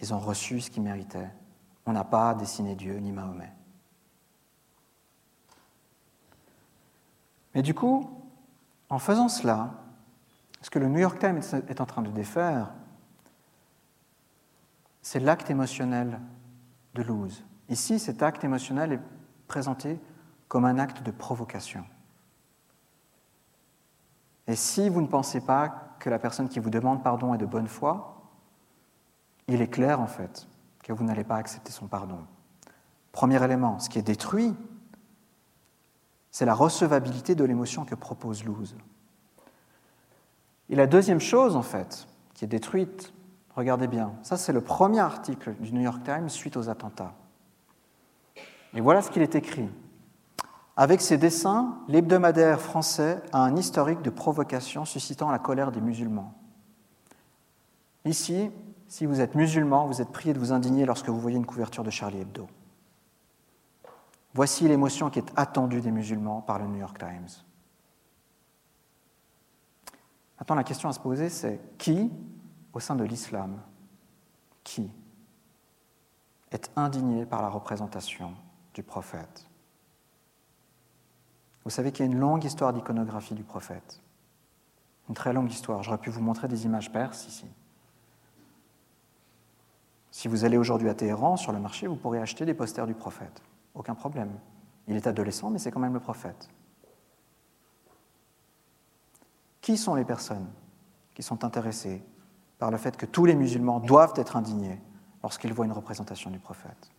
[0.00, 1.30] Ils ont reçu ce qu'ils méritaient.
[1.86, 3.52] On n'a pas dessiné Dieu ni Mahomet.
[7.54, 8.10] Mais du coup,
[8.88, 9.70] en faisant cela,
[10.62, 12.72] ce que le New York Times est en train de défaire,
[15.02, 16.20] c'est l'acte émotionnel
[16.94, 17.44] de Luz.
[17.68, 19.00] Ici, cet acte émotionnel est
[19.48, 19.98] présenté
[20.50, 21.84] comme un acte de provocation.
[24.48, 27.46] Et si vous ne pensez pas que la personne qui vous demande pardon est de
[27.46, 28.20] bonne foi,
[29.46, 30.48] il est clair en fait
[30.82, 32.18] que vous n'allez pas accepter son pardon.
[33.12, 34.56] Premier élément, ce qui est détruit,
[36.32, 38.76] c'est la recevabilité de l'émotion que propose Luz.
[40.68, 43.12] Et la deuxième chose, en fait, qui est détruite,
[43.54, 47.14] regardez bien, ça c'est le premier article du New York Times suite aux attentats.
[48.74, 49.68] Et voilà ce qu'il est écrit.
[50.80, 56.32] Avec ses dessins, l'hebdomadaire français a un historique de provocation suscitant la colère des musulmans.
[58.06, 58.50] Ici,
[58.88, 61.84] si vous êtes musulman, vous êtes prié de vous indigner lorsque vous voyez une couverture
[61.84, 62.48] de Charlie Hebdo.
[64.32, 67.28] Voici l'émotion qui est attendue des musulmans par le New York Times.
[70.38, 72.10] Maintenant, la question à se poser, c'est qui,
[72.72, 73.60] au sein de l'islam,
[74.64, 74.90] qui
[76.50, 78.32] est indigné par la représentation
[78.72, 79.49] du prophète?
[81.64, 84.00] Vous savez qu'il y a une longue histoire d'iconographie du prophète.
[85.08, 85.82] Une très longue histoire.
[85.82, 87.46] J'aurais pu vous montrer des images perses ici.
[90.10, 92.94] Si vous allez aujourd'hui à Téhéran, sur le marché, vous pourrez acheter des posters du
[92.94, 93.42] prophète.
[93.74, 94.30] Aucun problème.
[94.88, 96.48] Il est adolescent, mais c'est quand même le prophète.
[99.60, 100.48] Qui sont les personnes
[101.14, 102.02] qui sont intéressées
[102.58, 104.80] par le fait que tous les musulmans doivent être indignés
[105.22, 106.90] lorsqu'ils voient une représentation du prophète?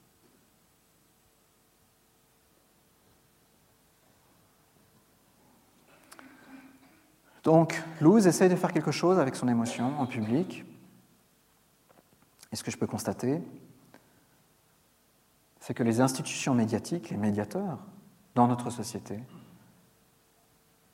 [7.44, 10.64] Donc, Luz essaye de faire quelque chose avec son émotion en public.
[12.52, 13.42] Et ce que je peux constater,
[15.60, 17.80] c'est que les institutions médiatiques, les médiateurs
[18.36, 19.20] dans notre société,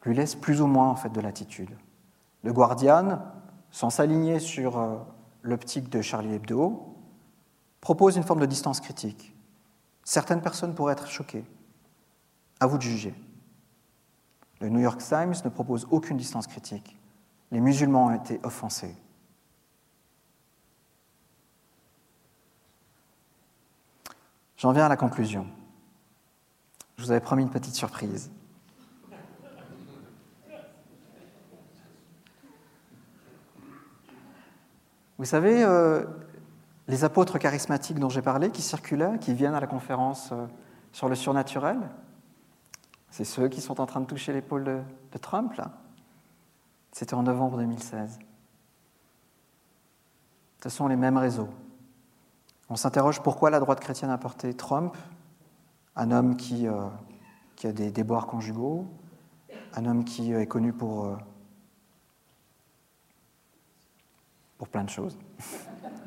[0.04, 1.72] lui laissent plus ou moins en fait de l'attitude.
[2.44, 3.20] Le Guardian,
[3.72, 4.98] sans s'aligner sur euh,
[5.42, 6.96] l'optique de Charlie Hebdo,
[7.82, 9.36] propose une forme de distance critique.
[10.04, 11.44] Certaines personnes pourraient être choquées.
[12.60, 13.14] À vous de juger.
[14.60, 17.00] Le New York Times ne propose aucune distance critique.
[17.52, 18.96] Les musulmans ont été offensés.
[24.58, 25.46] J'en viens à la conclusion.
[26.98, 28.32] Je vous avais promis une petite surprise.
[35.20, 36.06] Vous savez, euh,
[36.88, 40.46] les apôtres charismatiques dont j'ai parlé, qui circulaient, qui viennent à la conférence euh,
[40.92, 41.78] sur le surnaturel,
[43.18, 45.72] c'est ceux qui sont en train de toucher l'épaule de, Trump, là.
[46.92, 48.20] C'était en novembre 2016.
[50.62, 51.50] Ce sont les mêmes réseaux.
[52.70, 54.96] On s'interroge pourquoi la droite chrétienne a porté Trump,
[55.96, 56.90] un homme qui, euh,
[57.64, 58.86] a des déboires conjugaux,
[59.74, 61.16] un homme qui est connu pour, euh,
[64.60, 65.18] pour plein de choses.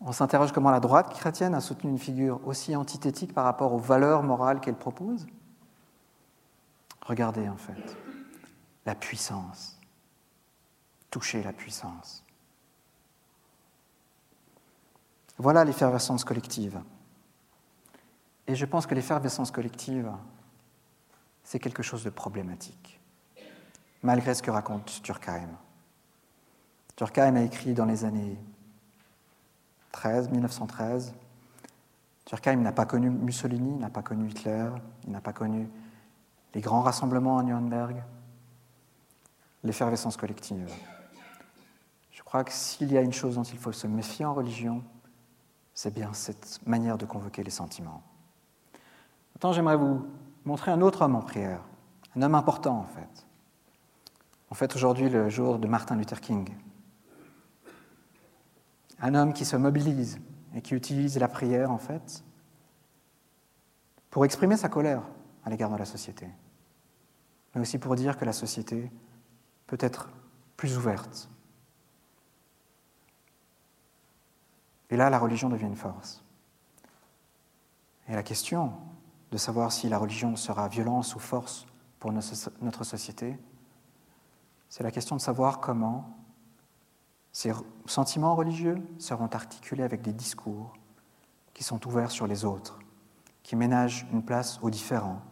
[0.00, 3.78] On s'interroge comment la droite chrétienne a soutenu une figure aussi antithétique par rapport aux
[3.78, 5.26] valeurs morales qu'elle propose.
[7.02, 7.96] Regardez en fait,
[8.86, 9.78] la puissance,
[11.10, 12.24] toucher la puissance.
[15.36, 16.80] Voilà l'effervescence collective.
[18.46, 20.10] Et je pense que l'effervescence collective,
[21.44, 23.00] c'est quelque chose de problématique,
[24.02, 25.48] malgré ce que raconte Durkheim.
[26.96, 28.38] Durkheim a écrit dans les années
[29.92, 31.14] 13, 1913.
[32.26, 34.70] Durkheim n'a pas connu Mussolini, n'a pas connu Hitler,
[35.04, 35.68] il n'a pas connu
[36.54, 38.02] les grands rassemblements à Nuremberg,
[39.64, 40.70] l'effervescence collective.
[42.10, 44.82] Je crois que s'il y a une chose dont il faut se méfier en religion,
[45.74, 48.02] c'est bien cette manière de convoquer les sentiments.
[49.34, 50.06] Maintenant, j'aimerais vous
[50.44, 51.60] montrer un autre homme en prière,
[52.16, 53.26] un homme important en fait.
[54.50, 56.48] En fait, aujourd'hui le jour de Martin Luther King.
[59.00, 60.20] Un homme qui se mobilise
[60.54, 62.24] et qui utilise la prière en fait
[64.10, 65.02] pour exprimer sa colère
[65.44, 66.28] à l'égard de la société,
[67.54, 68.90] mais aussi pour dire que la société
[69.66, 70.10] peut être
[70.56, 71.30] plus ouverte.
[74.90, 76.24] Et là, la religion devient une force.
[78.08, 78.72] Et la question
[79.30, 81.66] de savoir si la religion sera violence ou force
[82.00, 83.38] pour notre société,
[84.68, 86.19] c'est la question de savoir comment
[87.32, 87.52] ces
[87.86, 90.74] sentiments religieux seront articulés avec des discours
[91.54, 92.78] qui sont ouverts sur les autres,
[93.42, 95.22] qui ménagent une place aux différents,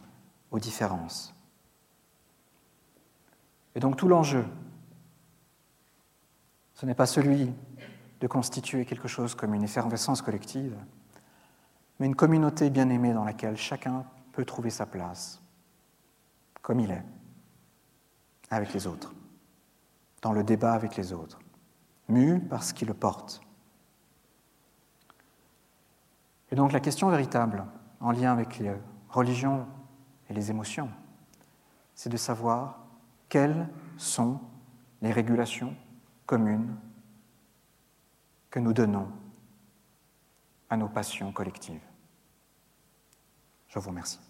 [0.51, 1.33] aux différences.
[3.75, 4.45] Et donc tout l'enjeu,
[6.73, 7.53] ce n'est pas celui
[8.21, 10.77] de constituer quelque chose comme une effervescence collective,
[11.99, 15.41] mais une communauté bien aimée dans laquelle chacun peut trouver sa place,
[16.61, 17.03] comme il est,
[18.49, 19.13] avec les autres,
[20.21, 21.39] dans le débat avec les autres,
[22.09, 23.41] mu par ce qui le porte.
[26.51, 27.65] Et donc la question véritable,
[27.99, 28.73] en lien avec les
[29.09, 29.67] religions
[30.29, 30.89] et les émotions,
[31.93, 32.79] c'est de savoir
[33.27, 34.39] quelles sont
[35.01, 35.75] les régulations
[36.25, 36.75] communes
[38.49, 39.07] que nous donnons
[40.69, 41.81] à nos passions collectives.
[43.67, 44.28] Je vous remercie.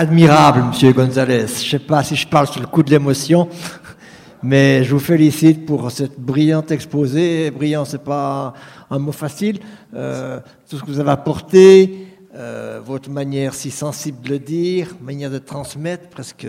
[0.00, 1.48] Admirable, Monsieur Gonzalez.
[1.48, 3.48] Je ne sais pas si je parle sur le coup de l'émotion,
[4.44, 7.50] mais je vous félicite pour cette brillante exposé.
[7.50, 8.54] Brillant, c'est pas
[8.90, 9.58] un mot facile.
[9.94, 10.38] Euh,
[10.70, 15.32] tout ce que vous avez apporté, euh, votre manière si sensible de le dire, manière
[15.32, 16.46] de transmettre, presque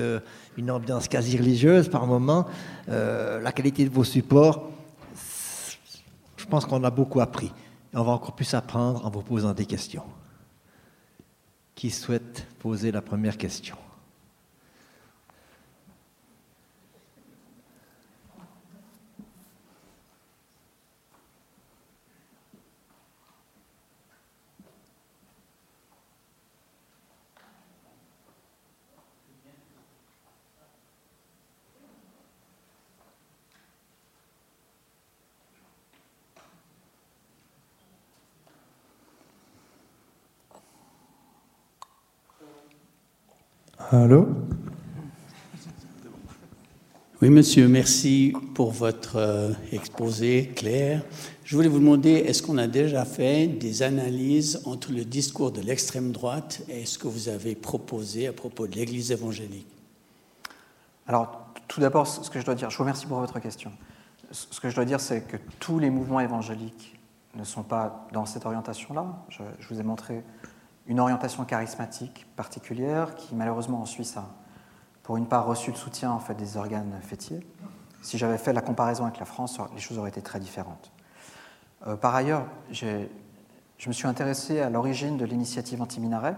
[0.56, 2.46] une ambiance quasi religieuse par moment,
[2.88, 4.70] euh, la qualité de vos supports,
[6.38, 7.52] je pense qu'on a beaucoup appris.
[7.96, 10.04] On va encore plus apprendre en vous posant des questions.
[11.80, 13.78] Qui souhaite poser la première question
[43.92, 44.28] Allô?
[47.24, 51.02] Oui, monsieur, merci pour votre euh, exposé clair.
[51.44, 55.62] Je voulais vous demander, est-ce qu'on a déjà fait des analyses entre le discours de
[55.62, 59.66] l'extrême droite et ce que vous avez proposé à propos de l'Église évangélique?
[61.08, 63.72] Alors, tout d'abord, ce que je dois dire, je vous remercie pour votre question.
[64.30, 66.96] Ce que je dois dire, c'est que tous les mouvements évangéliques
[67.34, 69.26] ne sont pas dans cette orientation-là.
[69.30, 70.24] Je, je vous ai montré
[70.90, 74.28] une orientation charismatique particulière qui, malheureusement, en Suisse a,
[75.04, 77.40] pour une part, reçu le soutien en fait, des organes fêtiers.
[78.02, 80.92] Si j'avais fait la comparaison avec la France, les choses auraient été très différentes.
[81.86, 83.08] Euh, par ailleurs, je
[83.88, 86.36] me suis intéressé à l'origine de l'initiative anti-minaret.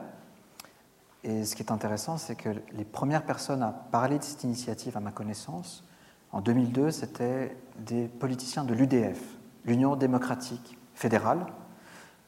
[1.24, 4.98] Et ce qui est intéressant, c'est que les premières personnes à parler de cette initiative,
[4.98, 5.86] à ma connaissance,
[6.34, 9.22] en 2002, c'était des politiciens de l'UDF,
[9.64, 11.46] l'Union démocratique fédérale,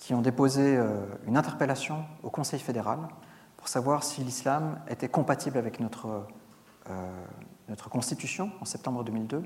[0.04, 3.00] qui ont déposé euh, une interpellation au Conseil fédéral
[3.56, 6.26] pour savoir si l'islam était compatible avec notre,
[6.90, 7.24] euh,
[7.70, 9.42] notre constitution en septembre 2002.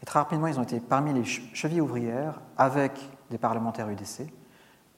[0.00, 2.92] Et très rapidement, ils ont été parmi les chevilles ouvrières, avec
[3.30, 4.32] des parlementaires UDC,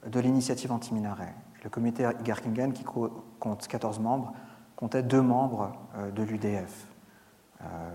[0.05, 1.33] de l'initiative anti-minaret.
[1.63, 4.33] Le comité Igarkingen, qui compte 14 membres,
[4.75, 6.85] comptait deux membres euh, de l'UDF.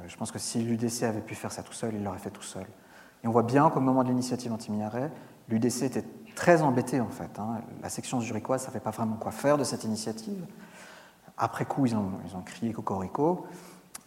[0.08, 2.42] je pense que si l'UDC avait pu faire ça tout seul, il l'aurait fait tout
[2.42, 2.66] seul.
[3.22, 5.12] Et on voit bien qu'au moment de l'initiative anti-minaret,
[5.48, 6.04] l'UDC était
[6.36, 7.40] très embêté en fait.
[7.40, 7.60] hein.
[7.82, 10.46] La section zurichoise ne savait pas vraiment quoi faire de cette initiative.
[11.36, 13.46] Après coup, ils ont, ils ont crié Cocorico,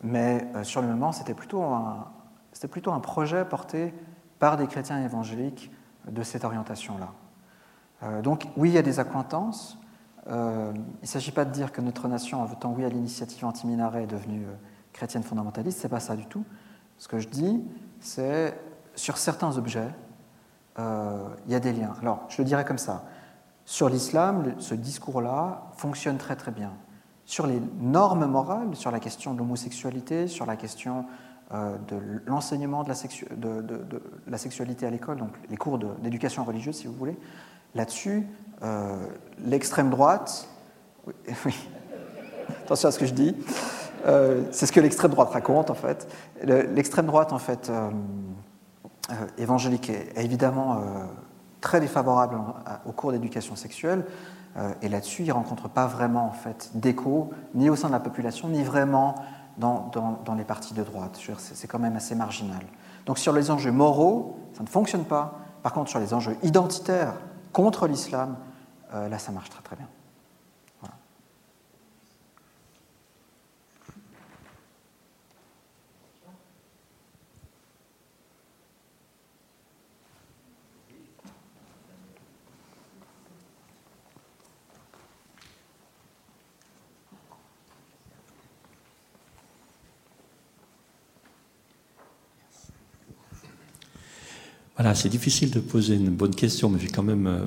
[0.01, 3.93] mais euh, sur le moment, c'était plutôt, un, projet porté
[4.39, 5.71] par des chrétiens évangéliques
[6.07, 7.09] de cette orientation-là.
[8.03, 9.77] Euh, donc oui, il y a des accointances.
[10.27, 13.45] Euh, il ne s'agit pas de dire que notre nation, en votant oui à l'initiative
[13.45, 14.45] anti-minaret, est devenue
[14.93, 16.45] chrétienne fondamentaliste, c'est pas ça du tout.
[16.97, 17.63] Ce que je dis,
[17.99, 18.57] c'est
[18.95, 19.89] sur certains objets,
[21.45, 21.93] il y a des liens.
[22.01, 23.03] Alors, je le dirais comme ça.
[23.65, 26.71] Sur l'islam, ce discours-là fonctionne très très bien.
[27.25, 31.05] Sur les normes morales, sur la question de l'homosexualité, sur la question
[31.53, 32.89] euh, de l'enseignement de,
[34.27, 37.17] la sexualité à l'école, donc les cours d'éducation religieuse, si vous voulez,
[37.75, 38.27] là-dessus,
[38.63, 38.97] euh,
[39.45, 40.47] l'extrême droite,
[41.45, 41.69] oui,
[42.65, 43.35] attention à ce que je dis,
[44.05, 46.07] euh, c'est ce que l'extrême droite raconte en fait.
[46.43, 47.91] Le- L'extrême droite en fait euh, euh,
[49.37, 50.77] évangélique est, évidemment euh,
[51.61, 52.37] très défavorable
[52.85, 54.05] aux cours d'éducation sexuelle
[54.57, 57.93] euh, et là-dessus il ne rencontre pas vraiment en fait d'écho ni au sein de
[57.93, 59.15] la population ni vraiment
[59.57, 59.91] dans,
[60.25, 61.19] dans- les partis de droite.
[61.37, 62.61] C'est quand même assez marginal.
[63.05, 65.39] Donc sur les enjeux moraux, ça ne fonctionne pas.
[65.63, 67.13] Par contre sur les enjeux identitaires
[67.51, 68.37] contre l'islam,
[68.93, 69.87] euh, là ça marche très très bien.
[94.79, 97.45] Voilà, c'est difficile de poser une bonne question, mais je vais quand même euh,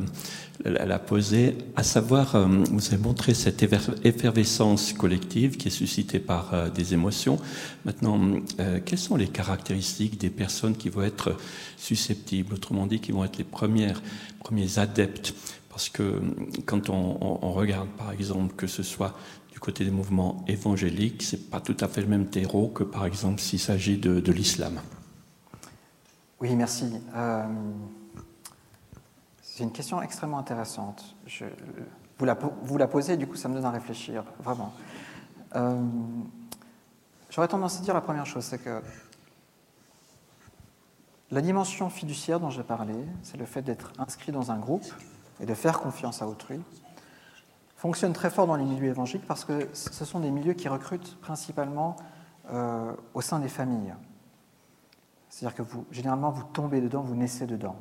[0.66, 1.57] la, poser.
[1.76, 3.62] À savoir, euh, vous avez montré cette
[4.05, 7.39] effervescence collective qui est suscitée par euh, des émotions.
[7.87, 8.20] Maintenant,
[8.61, 11.35] euh, quelles sont les caractéristiques des personnes qui vont être
[11.78, 14.03] susceptibles, autrement dit, qui vont être les premières,
[14.39, 15.35] premiers adeptes?
[15.70, 16.20] Parce que
[16.66, 19.17] quand on, on- on regarde, par exemple, que ce soit
[19.50, 23.07] du côté des mouvements évangéliques, c'est pas tout à fait le même terreau que, par
[23.07, 24.79] exemple, s'il s'agit de, de l'islam.
[26.43, 27.01] Oui, merci.
[27.14, 27.47] Euh,
[29.43, 31.14] c'est une question extrêmement intéressante.
[32.19, 32.27] Vous
[32.79, 34.73] la posez, du coup, ça me donne à réfléchir, vraiment.
[35.55, 35.81] Euh,
[37.31, 38.83] J'aurais tendance à dire la première chose, c'est que
[41.31, 44.93] la dimension fiduciaire dont j'ai parlé, c'est le fait d'être inscrit dans un groupe
[45.39, 46.61] et de faire confiance à autrui,
[47.77, 51.21] fonctionne très fort dans les milieux évangéliques parce que ce sont des milieux qui recrutent
[51.21, 51.95] principalement
[52.51, 53.95] euh, au sein des familles.
[55.33, 57.76] C'est-à-dire que vous, généralement, vous tombez dedans, vous naissez dedans.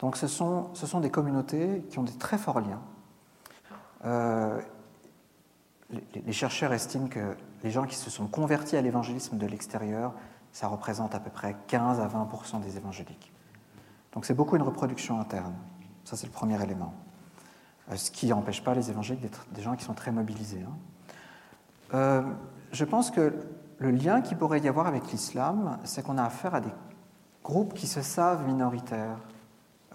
[0.00, 2.82] Donc ce sont, ce sont des communautés qui ont des très forts liens.
[4.04, 4.60] Euh,
[5.90, 10.12] les, chercheurs estiment que les gens qui se sont convertis à l'évangélisme de l'extérieur,
[10.52, 13.32] ça représente à peu près 15 à 20% des évangéliques.
[14.12, 15.54] Donc c'est beaucoup une reproduction interne.
[16.04, 16.92] Ça, c'est le premier élément.
[17.90, 20.60] Euh, ce qui n'empêche pas les évangéliques d'être des gens qui sont très mobilisés.
[20.62, 20.76] hein.
[21.94, 22.22] Euh,
[22.72, 23.32] je pense que
[23.78, 26.72] le lien qu'il pourrait y avoir avec l'islam, c'est qu'on a affaire à des
[27.42, 29.18] groupes qui se savent minoritaires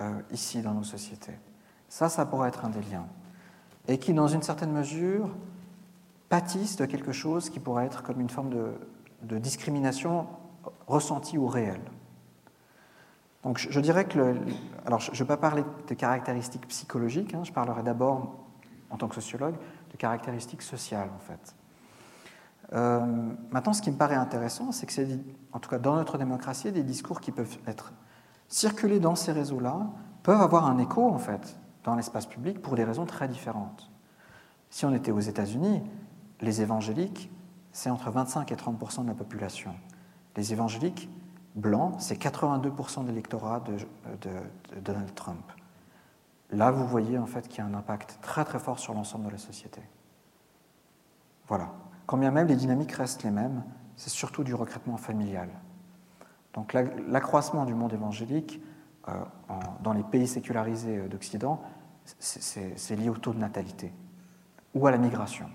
[0.02, 1.38] euh, ici dans nos sociétés.
[1.88, 3.08] Ça, ça pourrait être un des liens.
[3.88, 5.30] Et qui, dans une certaine mesure,
[6.30, 10.28] pâtissent de quelque chose qui pourrait être comme une forme de, discrimination
[10.88, 11.82] ressentie ou réelle.
[13.44, 14.36] Donc je, dirais que,
[14.86, 18.36] alors je ne vais pas parler de caractéristiques psychologiques, hein, je parlerai d'abord,
[18.90, 19.56] en tant que sociologue,
[19.92, 21.56] de caractéristiques sociales en fait.
[22.74, 23.00] Euh,
[23.52, 25.20] maintenant, ce qui me paraît intéressant, c'est que c'est,
[25.54, 27.94] en tout cas dans notre démocratie, des discours qui peuvent être
[28.48, 29.88] circulés dans ces réseaux-là,
[30.24, 33.90] peuvent avoir un écho en fait dans l'espace public pour des raisons très différentes.
[34.70, 35.82] Si on était aux États-Unis,
[36.42, 37.32] les évangéliques,
[37.72, 39.74] c'est entre 25 et 30% de la population.
[40.36, 41.10] Les évangéliques
[41.56, 43.74] blancs, c'est 82 de l'électorat de,
[44.22, 45.44] de- de Donald Trump.
[46.52, 49.26] Là, vous voyez en fait qu'il y a un impact très très fort sur l'ensemble
[49.26, 49.82] de la société.
[51.48, 51.70] Voilà.
[52.10, 53.64] Quand bien même les dynamiques restent les mêmes,
[53.96, 55.48] c'est surtout du recrutement familial.
[56.56, 58.60] Donc la- l'accroissement du monde évangélique
[59.08, 59.12] euh,
[59.84, 61.62] dans les pays sécularisés euh, d'Occident,
[62.18, 63.94] c'est- lié au taux de natalité
[64.74, 65.46] ou à la migration.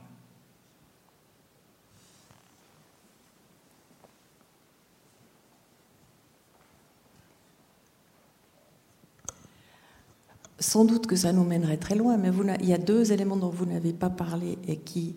[10.60, 13.50] Sans doute que ça nous mènerait très loin, mais il y a deux éléments dont
[13.50, 15.16] vous n'avez pas parlé et qui,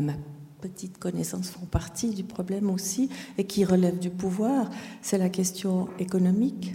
[0.00, 0.14] à ma
[0.62, 4.70] petite connaissance, font partie du problème aussi et qui relèvent du pouvoir.
[5.02, 6.74] C'est la question économique.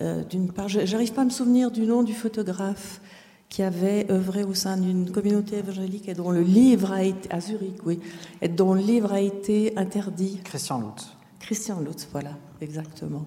[0.00, 3.00] Euh, D'une part, je n'arrive pas à me souvenir du nom du photographe
[3.48, 7.40] qui avait œuvré au sein d'une communauté évangélique et dont le livre a été à
[7.40, 8.00] Zurich, oui,
[8.40, 10.40] et dont le livre a été interdit.
[10.42, 11.08] Christian Lutz.
[11.38, 13.26] Christian Lutz, voilà, exactement.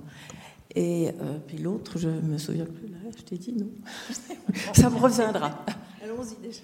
[0.76, 3.70] Et euh, puis l'autre, je me souviens plus là, je t'ai dit non.
[4.74, 5.66] Ça me reviendra.
[6.04, 6.62] Allons-y déjà.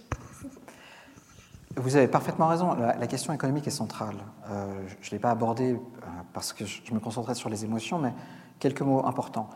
[1.76, 2.74] Vous avez parfaitement raison.
[2.76, 4.16] La, question économique est centrale.
[4.50, 7.66] Euh, je ne l'ai pas abordée euh, parce que je, je me concentrais sur les
[7.66, 8.14] émotions, mais
[8.60, 9.50] quelques mots importants.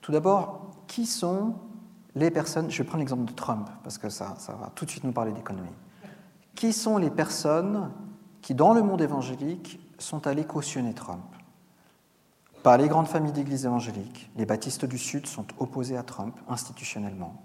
[0.00, 1.54] Tout d'abord, qui sont
[2.14, 4.90] les personnes Je vais prendre l'exemple de Trump parce que ça, ça va tout de
[4.90, 5.68] suite nous parler d'économie.
[6.54, 7.90] Qui sont les personnes
[8.40, 11.24] qui, dans le monde évangélique, sont allées cautionner Trump?
[12.62, 14.30] Pas les grandes familles d'églises évangéliques.
[14.36, 17.42] Les baptistes du Sud sont opposés à Trump institutionnellement.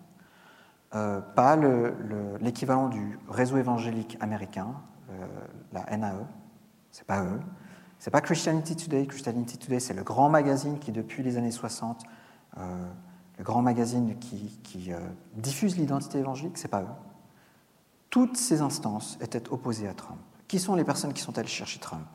[0.95, 4.73] Euh, pas le- le- l'équivalent du réseau évangélique américain,
[5.11, 5.27] euh,
[5.71, 6.25] la NAE,
[6.91, 7.39] c'est pas eux.
[7.99, 9.05] C'est pas Christianity Today.
[9.05, 12.03] Christianity Today, c'est le grand magazine qui, depuis les années 60,
[12.57, 12.87] euh,
[13.37, 14.91] le grand magazine qui, qui,
[15.35, 16.87] diffuse l'identité évangélique, c'est pas eux.
[18.09, 20.19] Toutes ces instances étaient opposées à Trump.
[20.47, 22.07] Qui sont les personnes qui sont allées chercher Trump?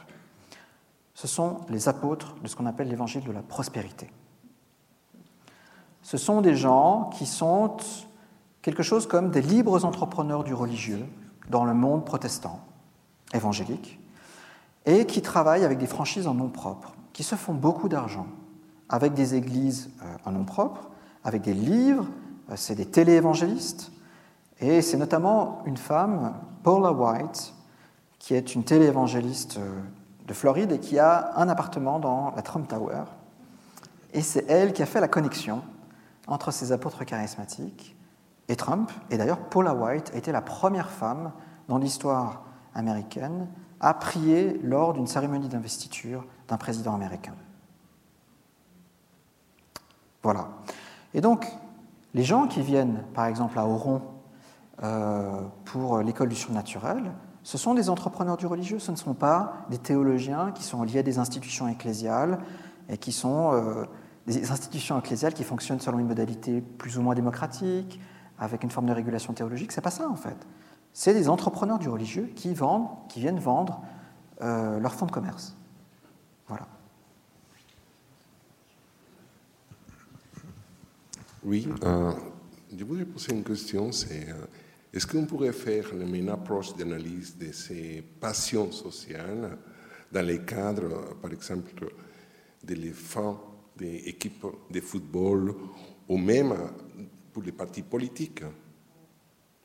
[1.15, 4.11] Ce sont les apôtres de ce qu'on appelle l'évangile de la prospérité.
[6.03, 7.77] Ce sont des gens qui sont
[8.65, 11.05] quelque chose comme des libres entrepreneurs du religieux
[11.51, 12.61] dans le monde protestant,
[13.35, 14.01] évangélique,
[14.87, 18.27] et qui travaillent avec des franchises en nom propre, qui se font beaucoup d'argent
[18.89, 20.89] avec des églises euh, en nom propre,
[21.25, 22.07] avec des livres,
[22.51, 23.93] euh, c'est des téléévangélistes,
[24.61, 26.33] et c'est notamment une femme,
[26.63, 27.53] Paula White,
[28.19, 29.79] qui est une téléévangéliste euh,
[30.27, 33.05] de Floride et qui a un appartement dans la Trump Tower.
[34.15, 35.61] Et c'est elle qui a fait la connexion
[36.27, 37.94] entre ces apôtres charismatiques
[38.49, 38.91] et Trump.
[39.11, 41.33] Et d'ailleurs, Paula White a été la première femme
[41.69, 42.45] dans l'histoire
[42.75, 43.49] américaine
[43.81, 47.35] à prier lors d'une cérémonie d'investiture d'un président américain.
[50.23, 50.49] Voilà.
[51.13, 51.47] Et donc,
[52.15, 54.03] les gens qui viennent, par exemple, à Oron
[54.83, 57.13] euh, pour l'école du surnaturel,
[57.43, 61.01] ce sont des entrepreneurs du religieux, ce ne sont pas des théologiens qui sont liés
[61.01, 62.39] à des institutions ecclésiales
[62.89, 63.85] et qui sont euh,
[64.27, 68.01] des institutions ecclésiales qui fonctionnent selon une modalité plus ou moins démocratique,
[68.39, 69.73] avec une forme de régulation théologique.
[69.73, 70.37] C'est pas ça en fait.
[70.93, 73.83] C'est des entrepreneurs du religieux qui vendent, qui viennent vendre
[74.43, 75.57] euh, leur fonds de commerce.
[76.47, 76.69] Voilà.
[81.45, 82.13] Oui, euh,
[82.77, 84.47] je voudrais poser une question, c'est euh,
[84.93, 89.59] est-ce qu'on pourrait faire même approche d'analyse de ces passions sociales
[90.13, 91.73] dans les cadres, par exemple,
[92.63, 93.39] de les fins
[93.77, 95.55] des équipes de football
[96.09, 96.55] ou même
[97.35, 98.45] pour les partis politiques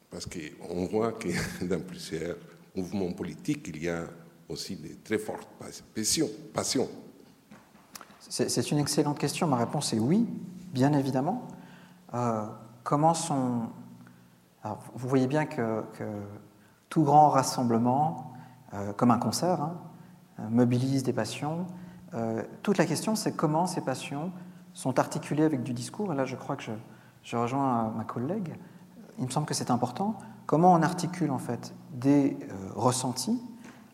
[0.09, 1.29] Parce qu'on voit que
[1.65, 2.35] dans plusieurs
[2.75, 4.05] mouvements politiques, il y a
[4.49, 5.47] aussi de très fortes
[6.51, 6.89] passions.
[8.19, 9.47] C'est une excellente question.
[9.47, 10.27] Ma réponse est oui,
[10.73, 11.47] bien évidemment.
[12.13, 12.45] Euh,
[12.83, 13.69] comment sont.
[14.95, 15.83] Vous voyez bien que,
[16.89, 18.33] tout grand rassemblement,
[18.73, 19.77] euh, comme un concert, hein,
[20.49, 21.65] mobilise des passions.
[22.13, 24.31] Euh, toute la question, c'est comment ces passions
[24.73, 26.11] sont articulées avec du discours.
[26.11, 26.71] Et là, je crois que je,
[27.29, 28.55] je rejoins ma collègue.
[29.19, 30.17] Il me semble que c'est important.
[30.47, 33.39] Comment on articule en fait des euh, ressentis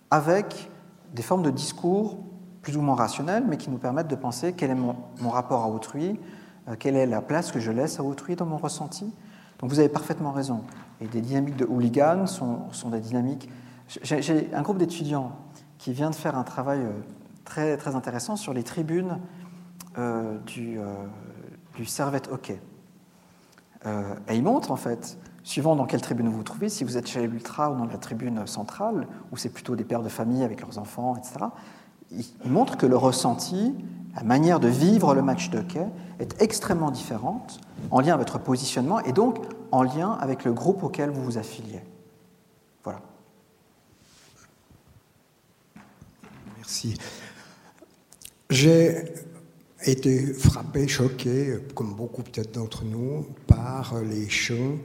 [0.09, 0.71] avec
[1.13, 2.17] des formes de discours
[2.61, 4.95] plus ou moins rationnels, mais qui nous permettent de penser quel est mon,
[5.29, 6.17] rapport à autrui,
[6.69, 9.13] euh, quelle est la place que je laisse à autrui dans mon ressenti.
[9.59, 10.61] Donc vous avez parfaitement raison.
[11.01, 13.49] Et des dynamiques de hooligans sont, des dynamiques.
[14.01, 15.33] J'ai un groupe d'étudiants
[15.77, 16.91] qui vient de faire un travail euh,
[17.43, 19.19] très, très intéressant sur les tribunes
[20.45, 22.61] du Servette Hockey.
[23.85, 26.97] Euh, et il montre en fait, suivant dans quelle tribune vous vous trouvez, si vous
[26.97, 30.43] êtes chez l'Ultra ou dans la tribune centrale, où c'est plutôt des pères de famille
[30.43, 31.45] avec leurs enfants, etc.,
[32.11, 33.73] il, montre que le ressenti,
[34.15, 35.85] la manière de vivre le match de hockey
[36.19, 37.59] est extrêmement différente
[37.91, 39.39] en lien avec votre positionnement et donc
[39.71, 41.81] en lien avec le groupe auquel vous vous affiliez.
[42.83, 43.01] Voilà.
[46.57, 46.95] Merci.
[48.49, 49.13] J'ai
[49.85, 54.77] été frappé, choqué, comme beaucoup peut-être d'entre nous, par les chants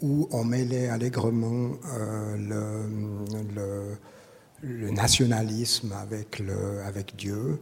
[0.00, 3.96] où on mêlait allègrement euh,
[4.62, 7.60] le, nationalisme avec Dieu.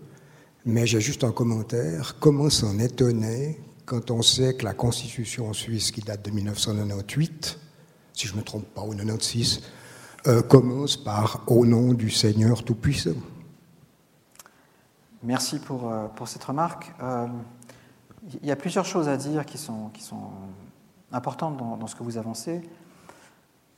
[0.65, 2.17] Mais j'ai juste un commentaire.
[2.21, 7.59] Comment s'en étonner quand on sait que la constitution suisse, qui date de 1998,
[8.13, 9.63] si je ne me trompe pas, ou 96,
[10.27, 13.15] euh, commence par Au nom du Seigneur Tout-Puissant
[15.23, 16.93] Merci pour, euh, pour cette remarque.
[17.03, 17.27] Euh,
[18.41, 20.31] Il y a plusieurs choses à dire qui sont, qui sont
[21.13, 22.63] importantes dans, ce que vous avancez.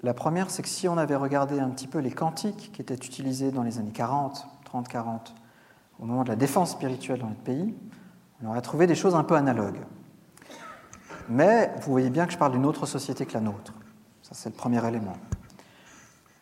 [0.03, 2.95] La première, c'est que si on avait regardé un petit peu les cantiques qui étaient
[2.95, 5.35] utilisés dans les années 40, 30, 40,
[5.99, 7.75] au moment de la défense spirituelle dans notre pays,
[8.43, 9.81] on aurait trouvé des choses un peu analogues.
[11.29, 13.75] Mais vous voyez bien que je parle d'une autre société que la nôtre.
[14.23, 15.17] Ça, c'est le premier élément.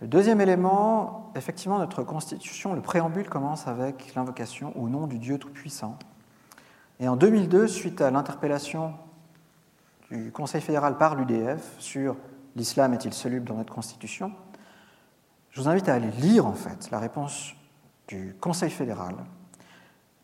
[0.00, 5.38] Le deuxième élément, effectivement, notre constitution, le préambule commence avec l'invocation au nom du Dieu
[5.38, 5.98] Tout-Puissant.
[7.00, 8.94] Et en 2002, suite à l'interpellation
[10.10, 12.16] du Conseil fédéral par l'UDF sur
[12.54, 14.32] l'islam est-il soluble dans notre Constitution,
[15.50, 17.54] je vous invite à aller lire en fait la réponse
[18.06, 19.16] du Conseil fédéral.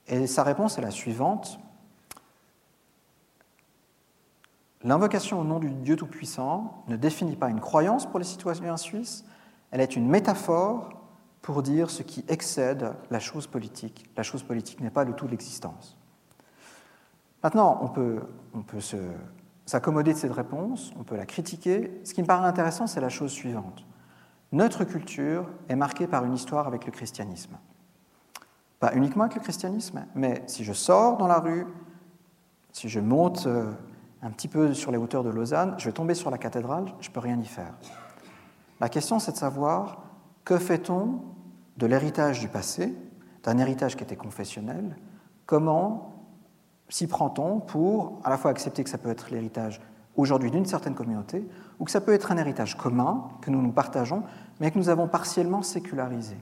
[0.06, 1.58] Et sa réponse est la suivante.
[4.82, 9.24] L'invocation au nom du Dieu Tout-Puissant ne définit pas une croyance pour les citoyens suisses,
[9.74, 10.88] elle est une métaphore
[11.42, 14.08] pour dire ce qui excède la chose politique.
[14.16, 15.98] La chose politique n'est pas le tout de l'existence.
[17.42, 18.20] Maintenant, on peut,
[19.66, 22.00] s'accommoder de cette réponse, on peut la critiquer.
[22.04, 23.84] Ce qui me paraît intéressant, c'est la chose suivante.
[24.52, 27.58] Notre culture est marquée par une histoire avec le christianisme.
[28.78, 31.66] Pas uniquement avec le christianisme, mais si je sors dans la rue,
[32.70, 33.72] si je monte euh,
[34.22, 37.08] un petit peu sur les hauteurs de Lausanne, je vais tomber sur la cathédrale, je
[37.08, 37.74] ne peux rien y faire.
[38.80, 40.02] La question, c'est de savoir
[40.44, 41.20] que fait-on
[41.76, 42.94] de l'héritage du passé,
[43.42, 44.96] d'un héritage qui était confessionnel,
[45.46, 46.12] comment
[46.88, 49.80] s'y prend-on pour à la fois accepter que ça peut être l'héritage
[50.16, 51.48] aujourd'hui d'une certaine communauté,
[51.78, 54.22] ou que ça peut être un héritage commun que nous nous partageons,
[54.60, 56.36] mais que nous avons partiellement sécularisé?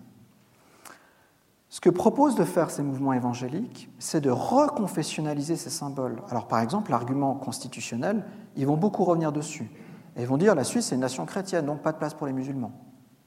[1.71, 6.23] Ce que proposent de faire ces mouvements évangéliques, c'est de reconfessionnaliser ces symboles.
[6.29, 8.27] Alors par exemple, l'argument constitutionnel,
[8.57, 9.71] ils vont beaucoup revenir dessus.
[10.17, 12.27] Et ils vont dire la Suisse est une nation chrétienne, donc pas de place pour
[12.27, 12.73] les musulmans.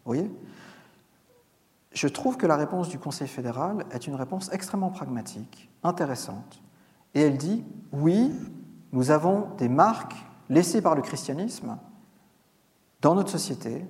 [0.03, 0.31] Vous voyez?
[1.91, 6.61] Je trouve que la réponse du Conseil fédéral est une réponse extrêmement pragmatique, intéressante.
[7.13, 8.31] Et elle dit oui,
[8.91, 10.15] nous avons des marques
[10.49, 11.77] laissées par le christianisme
[13.01, 13.85] dans notre société.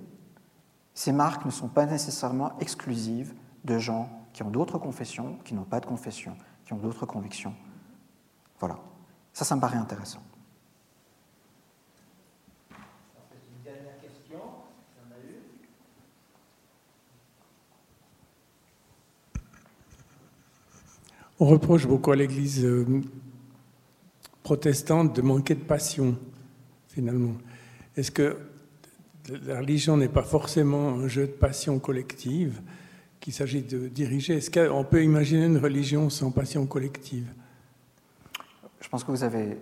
[0.94, 3.34] Ces marques ne sont pas nécessairement exclusives
[3.66, 7.54] de gens qui ont d'autres confessions, qui n'ont pas de confession, qui ont d'autres convictions.
[8.60, 8.78] Voilà.
[9.34, 10.22] Ça, ça me paraît intéressant.
[12.72, 14.40] Une dernière question,
[21.38, 22.86] On reproche beaucoup à l'Église euh,
[24.42, 26.18] protestante de manquer de passion,
[26.88, 27.34] finalement.
[27.98, 28.38] Est-ce que
[29.46, 32.62] la religion n'est pas forcément un jeu de passion collective
[33.20, 34.38] qu'il s'agit de diriger?
[34.38, 37.28] Est-ce qu'on peut imaginer une religion sans passion collective?
[38.80, 39.58] Je pense que vous avez,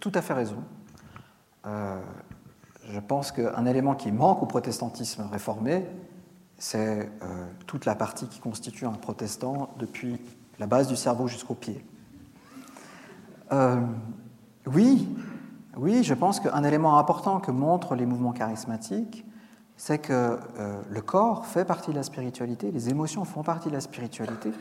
[0.00, 0.62] tout à fait raison.
[1.64, 1.98] Euh,
[2.90, 5.86] je pense qu'un élément qui manque au protestantisme réformé,
[6.58, 10.20] c'est euh, toute la partie qui constitue un protestant depuis
[10.58, 11.84] la base du cerveau jusqu'au pied.
[13.52, 13.80] Euh,
[14.66, 15.08] oui,
[15.76, 19.26] oui, je pense qu'un élément important que montrent les mouvements charismatiques,
[19.76, 23.74] c'est que euh, le corps fait partie de la spiritualité, les émotions font partie de
[23.74, 24.52] la spiritualité.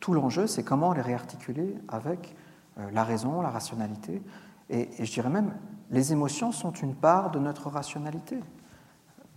[0.00, 2.34] Tout l'enjeu, c'est comment les réarticuler avec
[2.78, 4.22] euh, la raison, la rationalité.
[4.70, 5.52] Et, je dirais même,
[5.90, 8.40] les émotions sont une part de notre rationalité.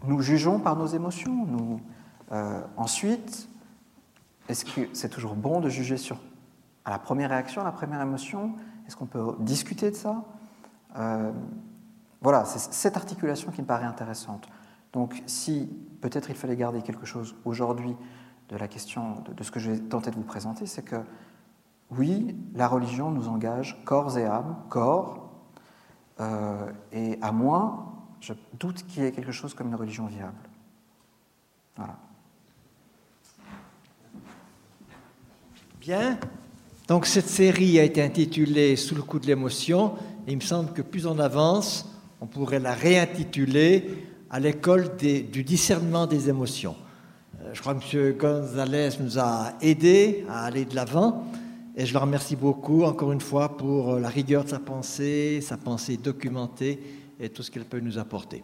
[0.08, 1.46] Nous jugeons par nos émotions.
[1.46, 1.82] Nous,
[2.78, 3.50] ensuite,
[4.50, 6.18] est-ce que c'est toujours bon de juger sur
[6.84, 8.56] à la première réaction, à la première émotion?
[8.88, 10.24] Est-ce qu'on peut discuter de ça?
[12.22, 14.48] Voilà, c'est cette articulation qui me paraît intéressante.
[14.94, 15.70] Donc si
[16.02, 17.96] peut-être il fallait garder quelque chose aujourd'hui
[18.50, 20.96] de la question de, ce que j'ai tenté de vous présenter, c'est que
[21.92, 25.30] oui, la religion nous engage corps et âme, corps,
[26.20, 30.50] euh, et à moins, je doute qu'il y ait quelque chose comme une religion viable.
[31.76, 31.98] Voilà.
[35.86, 36.18] Bien.
[36.88, 39.94] Donc cette série a été intitulée Sous le coup de l'émotion,
[40.26, 41.88] et il me semble que plus on avance,
[42.20, 46.76] on pourrait la réintituler à l'école du discernement des émotions.
[47.40, 48.18] Euh, je crois que M.
[48.18, 51.28] Gonzalez nous a aidés à aller de l'avant
[51.76, 55.40] et je le remercie beaucoup encore une fois pour euh, la rigueur de sa pensée,
[55.42, 56.82] sa pensée documentée
[57.20, 58.44] et tout ce qu'elle peut nous apporter.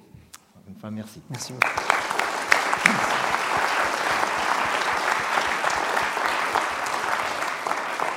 [0.80, 1.19] Fois, merci.
[1.27, 3.07] Merci beaucoup.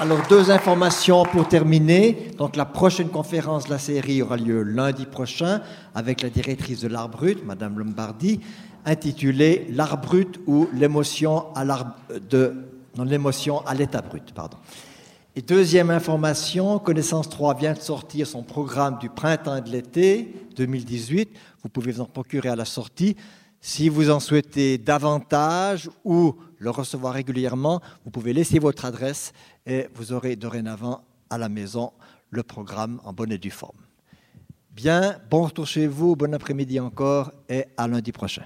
[0.01, 2.33] Alors, deux informations pour terminer.
[2.37, 5.61] Donc, la prochaine conférence de la série aura lieu lundi prochain
[5.95, 8.41] avec la directrice de l'art brut, Madame Lombardi,
[8.85, 11.65] intitulée L'art brut ou l'émotion à
[13.75, 14.57] l'état brut, pardon.
[15.37, 20.35] Et deuxième information, Connaissance 3 vient de sortir son programme du printemps et de l'été
[20.57, 21.31] 2018.
[21.63, 23.15] Vous pouvez vous en procurer à la sortie.
[23.61, 29.33] Si vous en souhaitez davantage ou le recevoir régulièrement, vous pouvez laisser votre adresse
[29.67, 31.93] et vous aurez dorénavant à la maison
[32.31, 33.79] le programme en bonne et due forme.
[34.71, 38.45] Bien, bon retour chez vous, bon après-midi encore et à lundi prochain.